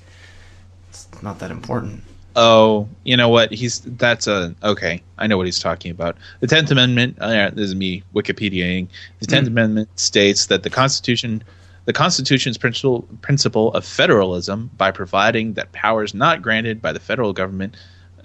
[0.89, 2.03] it's not that important.
[2.35, 3.51] Oh, you know what?
[3.51, 5.01] He's that's a okay.
[5.17, 6.17] I know what he's talking about.
[6.41, 7.17] The Tenth Amendment.
[7.19, 8.87] Uh, this is me Wikipediaing.
[9.19, 11.43] The Tenth Amendment states that the Constitution,
[11.85, 17.31] the Constitution's principle principle of federalism, by providing that powers not granted by the federal
[17.31, 17.77] government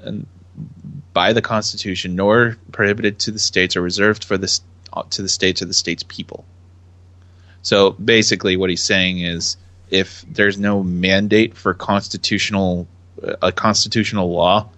[0.02, 0.26] and
[1.12, 4.60] by the Constitution nor prohibited to the states are reserved for the
[4.92, 6.44] uh, to the states or the states' people.
[7.62, 9.56] So basically, what he's saying is,
[9.90, 12.88] if there's no mandate for constitutional
[13.42, 14.68] a constitutional law,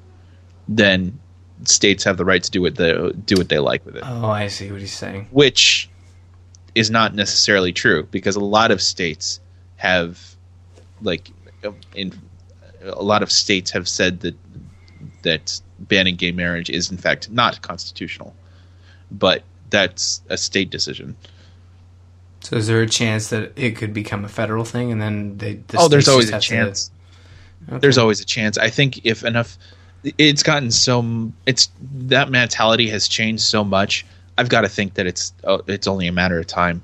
[0.68, 1.18] then
[1.64, 2.92] states have the right to do what they
[3.24, 5.28] do what they like with it, Oh, I see what he's saying.
[5.30, 5.88] which
[6.74, 9.40] is not necessarily true because a lot of states
[9.76, 10.18] have
[11.02, 11.30] like
[11.94, 12.12] in
[12.82, 14.34] a lot of states have said that
[15.22, 18.34] that banning gay marriage is in fact not constitutional,
[19.10, 21.16] but that's a state decision.
[22.40, 25.54] So is there a chance that it could become a federal thing, and then they?
[25.68, 26.90] The oh, there's always a have to- chance.
[27.68, 27.78] Okay.
[27.78, 28.58] There's always a chance.
[28.58, 29.56] I think if enough,
[30.18, 34.04] it's gotten so it's that mentality has changed so much.
[34.36, 36.82] I've got to think that it's oh, it's only a matter of time.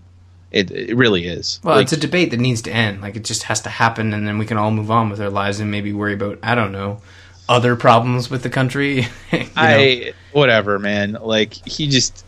[0.50, 1.60] It it really is.
[1.62, 3.02] Well, Like, it's a debate that needs to end.
[3.02, 5.30] Like it just has to happen, and then we can all move on with our
[5.30, 7.00] lives and maybe worry about I don't know
[7.48, 9.06] other problems with the country.
[9.32, 9.46] You know?
[9.56, 11.18] I whatever, man.
[11.20, 12.24] Like he just.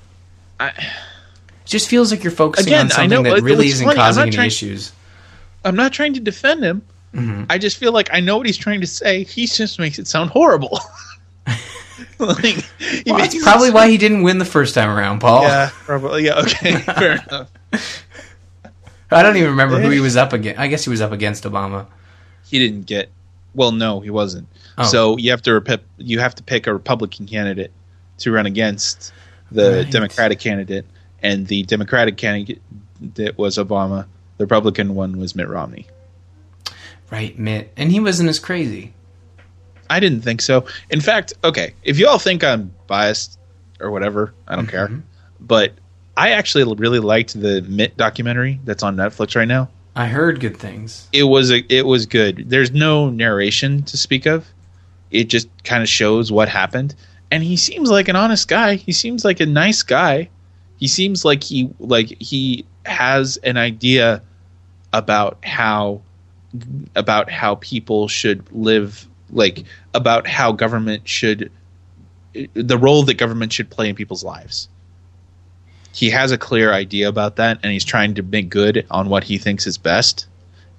[0.59, 0.85] I, it
[1.65, 4.33] just feels like you're focusing Again, on something know, that really isn't funny, causing any
[4.33, 4.93] trying- issues.
[5.65, 6.83] I'm not trying to defend him.
[7.15, 7.45] Mm-hmm.
[7.51, 9.25] I just feel like I know what he's trying to say.
[9.25, 10.79] He just makes it sound horrible.
[12.19, 12.65] like,
[13.07, 15.43] Well, that's probably why he didn't win the first time around, Paul.
[15.43, 16.27] Yeah, probably.
[16.27, 17.51] Yeah, okay, fair enough.
[19.11, 20.61] I don't even remember who he was up against.
[20.61, 21.87] I guess he was up against Obama.
[22.47, 23.11] He didn't get.
[23.55, 24.47] Well, no, he wasn't.
[24.79, 24.85] Oh.
[24.85, 27.73] So you have to rep- you have to pick a Republican candidate
[28.19, 29.13] to run against
[29.51, 29.91] the Right.
[29.91, 30.87] Democratic candidate,
[31.23, 32.63] and the Democratic candidate
[33.17, 34.07] that was Obama.
[34.39, 35.87] The Republican one was Mitt Romney.
[37.11, 38.95] Right, Mitt, and he wasn't as crazy.
[39.89, 40.67] I didn't think so.
[40.91, 43.39] In fact, okay, if you all think I'm biased
[43.81, 44.87] or whatever, I don't care.
[44.87, 45.01] Mm-hmm.
[45.41, 45.73] But
[46.17, 49.69] I actually really liked the Mitt documentary that's on Netflix right now.
[49.97, 51.09] I heard good things.
[51.13, 52.49] It was a, it was good.
[52.49, 54.47] There's no narration to speak of.
[55.11, 56.95] It just kind of shows what happened,
[57.33, 58.77] and he seems like an honest guy.
[58.77, 60.29] He seems like a nice guy.
[60.77, 64.23] He seems like he like he has an idea
[64.93, 66.03] about how
[66.97, 71.51] about how people should live like about how government should
[72.55, 74.69] the role that government should play in people's lives.
[75.93, 79.25] He has a clear idea about that and he's trying to make good on what
[79.25, 80.27] he thinks is best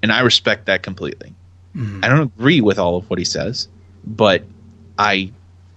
[0.01, 1.33] and i respect that completely.
[1.75, 2.03] Mm-hmm.
[2.03, 3.67] I don't agree with all of what he says
[4.05, 4.43] but
[4.97, 5.31] i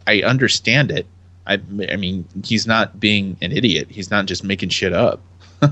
[0.06, 1.06] i understand it.
[1.46, 3.88] I i mean he's not being an idiot.
[3.90, 5.20] He's not just making shit up.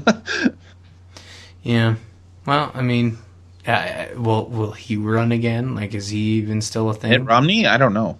[1.62, 1.96] Yeah.
[2.44, 3.18] Well, I mean,
[3.66, 5.74] uh, will will he run again?
[5.74, 7.10] Like, is he even still a thing?
[7.10, 7.66] Mitt Romney?
[7.66, 8.18] I don't know.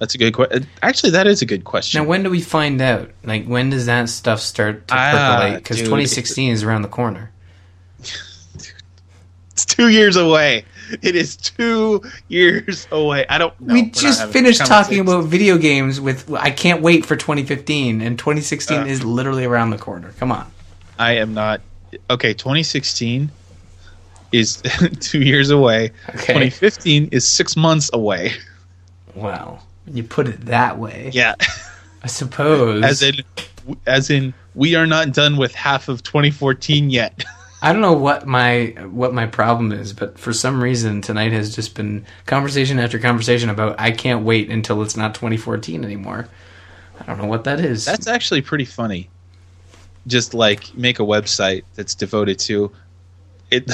[0.00, 0.66] That's a good question.
[0.82, 2.02] Actually, that is a good question.
[2.02, 3.10] Now, when do we find out?
[3.22, 5.62] Like, when does that stuff start to Ah, percolate?
[5.62, 5.86] Because dude.
[5.86, 7.30] 2016 is around the corner.
[9.52, 10.64] It's two years away.
[11.00, 13.24] It is two years away.
[13.28, 13.58] I don't.
[13.60, 13.72] know.
[13.72, 16.28] we just finished talking about video games with.
[16.34, 18.84] I can't wait for 2015, and 2016 Uh.
[18.86, 20.12] is literally around the corner.
[20.18, 20.50] Come on.
[20.98, 21.60] I am not.
[22.10, 23.30] Okay, 2016
[24.34, 24.62] is
[25.00, 25.92] two years away.
[26.10, 26.26] Okay.
[26.50, 28.32] 2015 is six months away.
[29.14, 29.60] Wow.
[29.86, 31.34] When you put it that way, Yeah,
[32.02, 32.82] I suppose.
[32.84, 33.14] as in,
[33.86, 37.24] as in, we are not done with half of 2014 yet.
[37.62, 41.54] I don't know what my what my problem is, but for some reason tonight has
[41.54, 46.28] just been conversation after conversation about I can't wait until it's not 2014 anymore.
[47.00, 47.84] I don't know what that is.
[47.86, 49.08] That's actually pretty funny.
[50.06, 52.70] Just like make a website that's devoted to
[53.50, 53.66] it.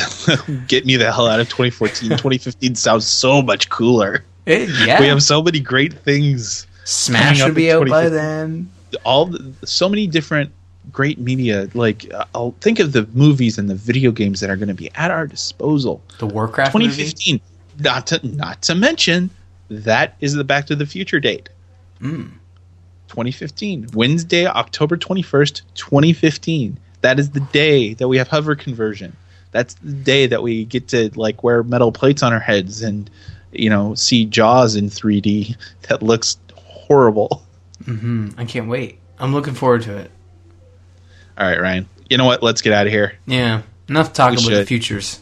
[0.69, 2.11] get me the hell out of 2014.
[2.11, 4.25] 2015 sounds so much cooler.
[4.47, 5.01] It- yeah.
[5.01, 6.67] We have so many great things.
[6.85, 8.71] Smash should be out by then.
[9.05, 10.51] all the, so many different
[10.91, 14.57] great media like uh, I'll think of the movies and the video games that are
[14.57, 16.87] going to be at our disposal The Warcraft movie.
[16.87, 17.41] 2015
[17.79, 19.31] not to not to mention
[19.69, 21.49] that is the back to the future date
[22.01, 22.31] Mm.
[23.09, 29.15] 2015 wednesday october 21st 2015 that is the day that we have hover conversion
[29.53, 33.11] that's the day that we get to like wear metal plates on our heads and
[33.53, 35.57] you know see jaws in 3d
[35.89, 37.45] that looks horrible
[37.85, 38.99] hmm I can't wait.
[39.19, 40.11] I'm looking forward to it.
[41.39, 43.63] all right ryan you know what let's get out of here Yeah.
[43.89, 45.19] Enough talk We about the futures.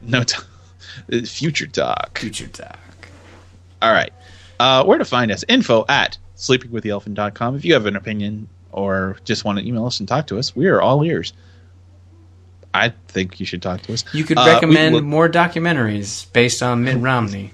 [0.00, 0.38] No, t-
[1.26, 2.18] future talk.
[2.18, 2.78] Future talk.
[3.82, 4.10] All right.
[4.58, 5.44] Uh, where to find us?
[5.48, 7.56] Info at sleepingwiththeelephant.com.
[7.56, 10.56] If you have an opinion or just want to email us and talk to us,
[10.56, 11.34] we are all ears.
[12.74, 14.04] I think you should talk to us.
[14.12, 17.52] You could Uh, recommend will- more documentaries based on Mitt Romney.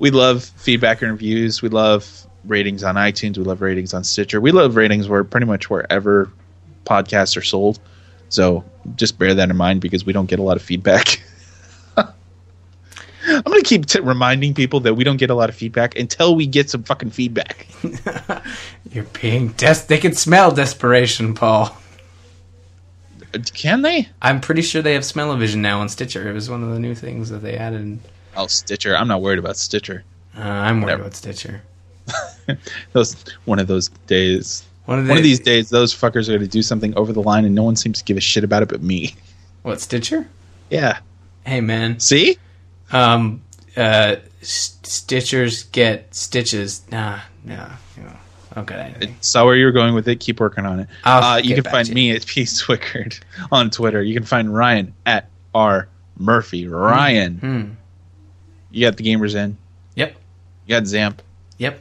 [0.00, 1.62] we love feedback and reviews.
[1.62, 2.06] We love
[2.44, 3.38] ratings on iTunes.
[3.38, 4.40] We love ratings on Stitcher.
[4.40, 6.30] We love ratings where pretty much wherever
[6.84, 7.78] podcasts are sold.
[8.28, 8.64] So
[8.96, 11.22] just bear that in mind because we don't get a lot of feedback.
[11.96, 15.98] I'm going to keep t- reminding people that we don't get a lot of feedback
[15.98, 17.66] until we get some fucking feedback.
[18.92, 21.76] You're being des- They can smell desperation, Paul.
[23.54, 24.08] Can they?
[24.22, 26.28] I'm pretty sure they have smell-o-vision now on Stitcher.
[26.28, 27.98] It was one of the new things that they added.
[28.36, 28.96] Oh, Stitcher.
[28.96, 30.04] I'm not worried about Stitcher.
[30.36, 31.02] Uh, I'm worried Whatever.
[31.02, 31.62] about Stitcher.
[32.92, 34.64] Those one of those days.
[34.86, 37.20] One of, One of these days, those fuckers are going to do something over the
[37.22, 39.14] line, and no one seems to give a shit about it but me.
[39.62, 40.26] What Stitcher?
[40.70, 40.98] Yeah.
[41.44, 42.38] Hey man, See?
[42.92, 43.42] um,
[43.76, 46.82] uh, s- Stitchers get stitches.
[46.90, 47.68] Nah, nah.
[47.96, 48.16] You know,
[48.58, 48.74] okay.
[48.94, 49.16] anything.
[49.20, 50.20] Saw where you were going with it.
[50.20, 50.88] Keep working on it.
[51.04, 51.94] Uh, you can find you.
[51.94, 53.18] me at P Swickard
[53.52, 54.02] on Twitter.
[54.02, 55.88] You can find Ryan at R
[56.18, 56.66] Murphy.
[56.68, 57.70] Ryan, Hmm.
[58.70, 59.56] you got the gamers in.
[59.94, 60.16] Yep.
[60.66, 61.18] You got Zamp.
[61.58, 61.80] Yep.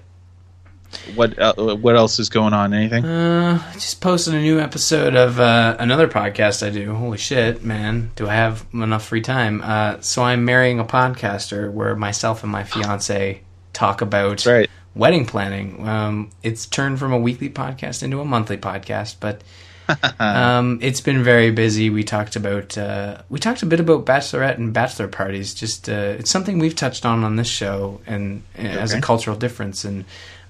[1.16, 2.74] What uh, what else is going on?
[2.74, 3.04] Anything?
[3.04, 6.94] Uh, I just posted a new episode of uh, another podcast I do.
[6.96, 8.12] Holy shit, man!
[8.16, 9.62] Do I have enough free time?
[9.62, 13.42] Uh, so I'm marrying a podcaster where myself and my fiance
[13.74, 14.70] talk about right.
[14.98, 15.88] Wedding planning.
[15.88, 19.42] Um, it's turned from a weekly podcast into a monthly podcast, but
[20.20, 21.90] um, it's been very busy.
[21.90, 25.54] We talked about uh, we talked a bit about bachelorette and bachelor parties.
[25.54, 29.38] Just uh, it's something we've touched on on this show, and, and as a cultural
[29.38, 30.06] difference, and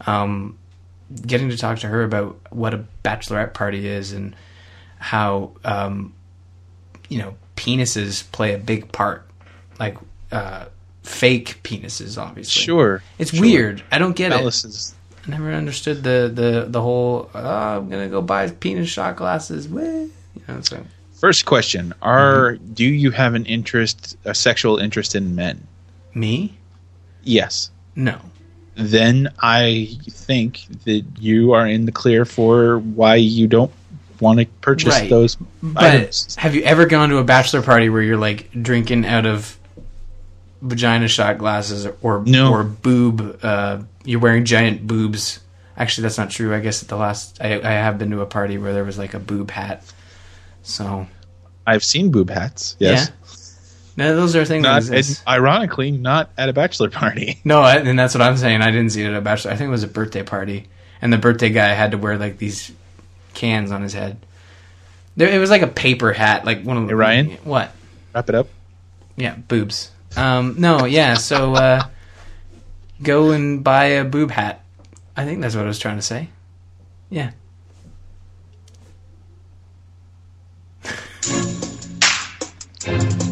[0.05, 0.57] um,
[1.25, 4.35] getting to talk to her about what a bachelorette party is and
[4.99, 6.13] how um,
[7.09, 9.27] you know penises play a big part,
[9.79, 9.97] like
[10.31, 10.65] uh,
[11.07, 12.61] fake penises, obviously.
[12.61, 13.01] Sure.
[13.17, 13.41] It's Sure.
[13.41, 13.83] weird.
[13.91, 14.35] I don't get it.
[14.35, 17.29] I never understood the the the whole.
[17.33, 17.39] Oh,
[17.77, 19.67] I'm gonna go buy penis shot glasses.
[19.67, 20.11] You
[20.47, 20.83] know, so
[21.19, 22.73] First question: Are Mm-hmm.
[22.73, 25.65] do you have an interest, a sexual interest in men?
[26.13, 26.57] me?
[27.23, 27.69] Yes.
[27.95, 28.17] No.
[28.75, 33.71] Then I think that you are in the clear for why you don't
[34.19, 35.09] want to purchase Right.
[35.09, 36.35] those But items.
[36.37, 39.56] have you ever gone to a bachelor party where you're like drinking out of
[40.61, 42.51] vagina shot glasses or No.
[42.51, 43.39] or boob?
[43.43, 45.39] Uh, you're wearing giant boobs.
[45.77, 46.53] Actually, that's not true.
[46.55, 48.97] I guess at the last I, I have been to a party where there was
[48.97, 49.83] like a boob hat.
[50.63, 51.07] So
[51.65, 52.75] I've seen boob hats.
[52.79, 53.09] Yes.
[53.95, 54.63] yeah, no, those are things.
[54.63, 57.39] Not, that ironically, not at a bachelor party.
[57.45, 58.61] No, I- and that's what I'm saying.
[58.61, 59.51] I didn't see it at a bachelor.
[59.51, 60.67] I think it was a birthday party,
[61.01, 62.71] and the birthday guy had to wear like these
[63.33, 64.17] cans on his head.
[65.15, 67.29] There, it was like a paper hat, like one of the Hey, Ryan?
[67.43, 67.71] What?
[68.13, 68.47] Wrap it up.
[69.15, 69.91] Yeah, boobs.
[70.17, 71.13] Um, no, yeah.
[71.13, 71.87] So uh,
[73.01, 74.63] go and buy a boob hat.
[75.15, 76.29] I think that's what I was trying to say.
[77.09, 77.31] Yeah.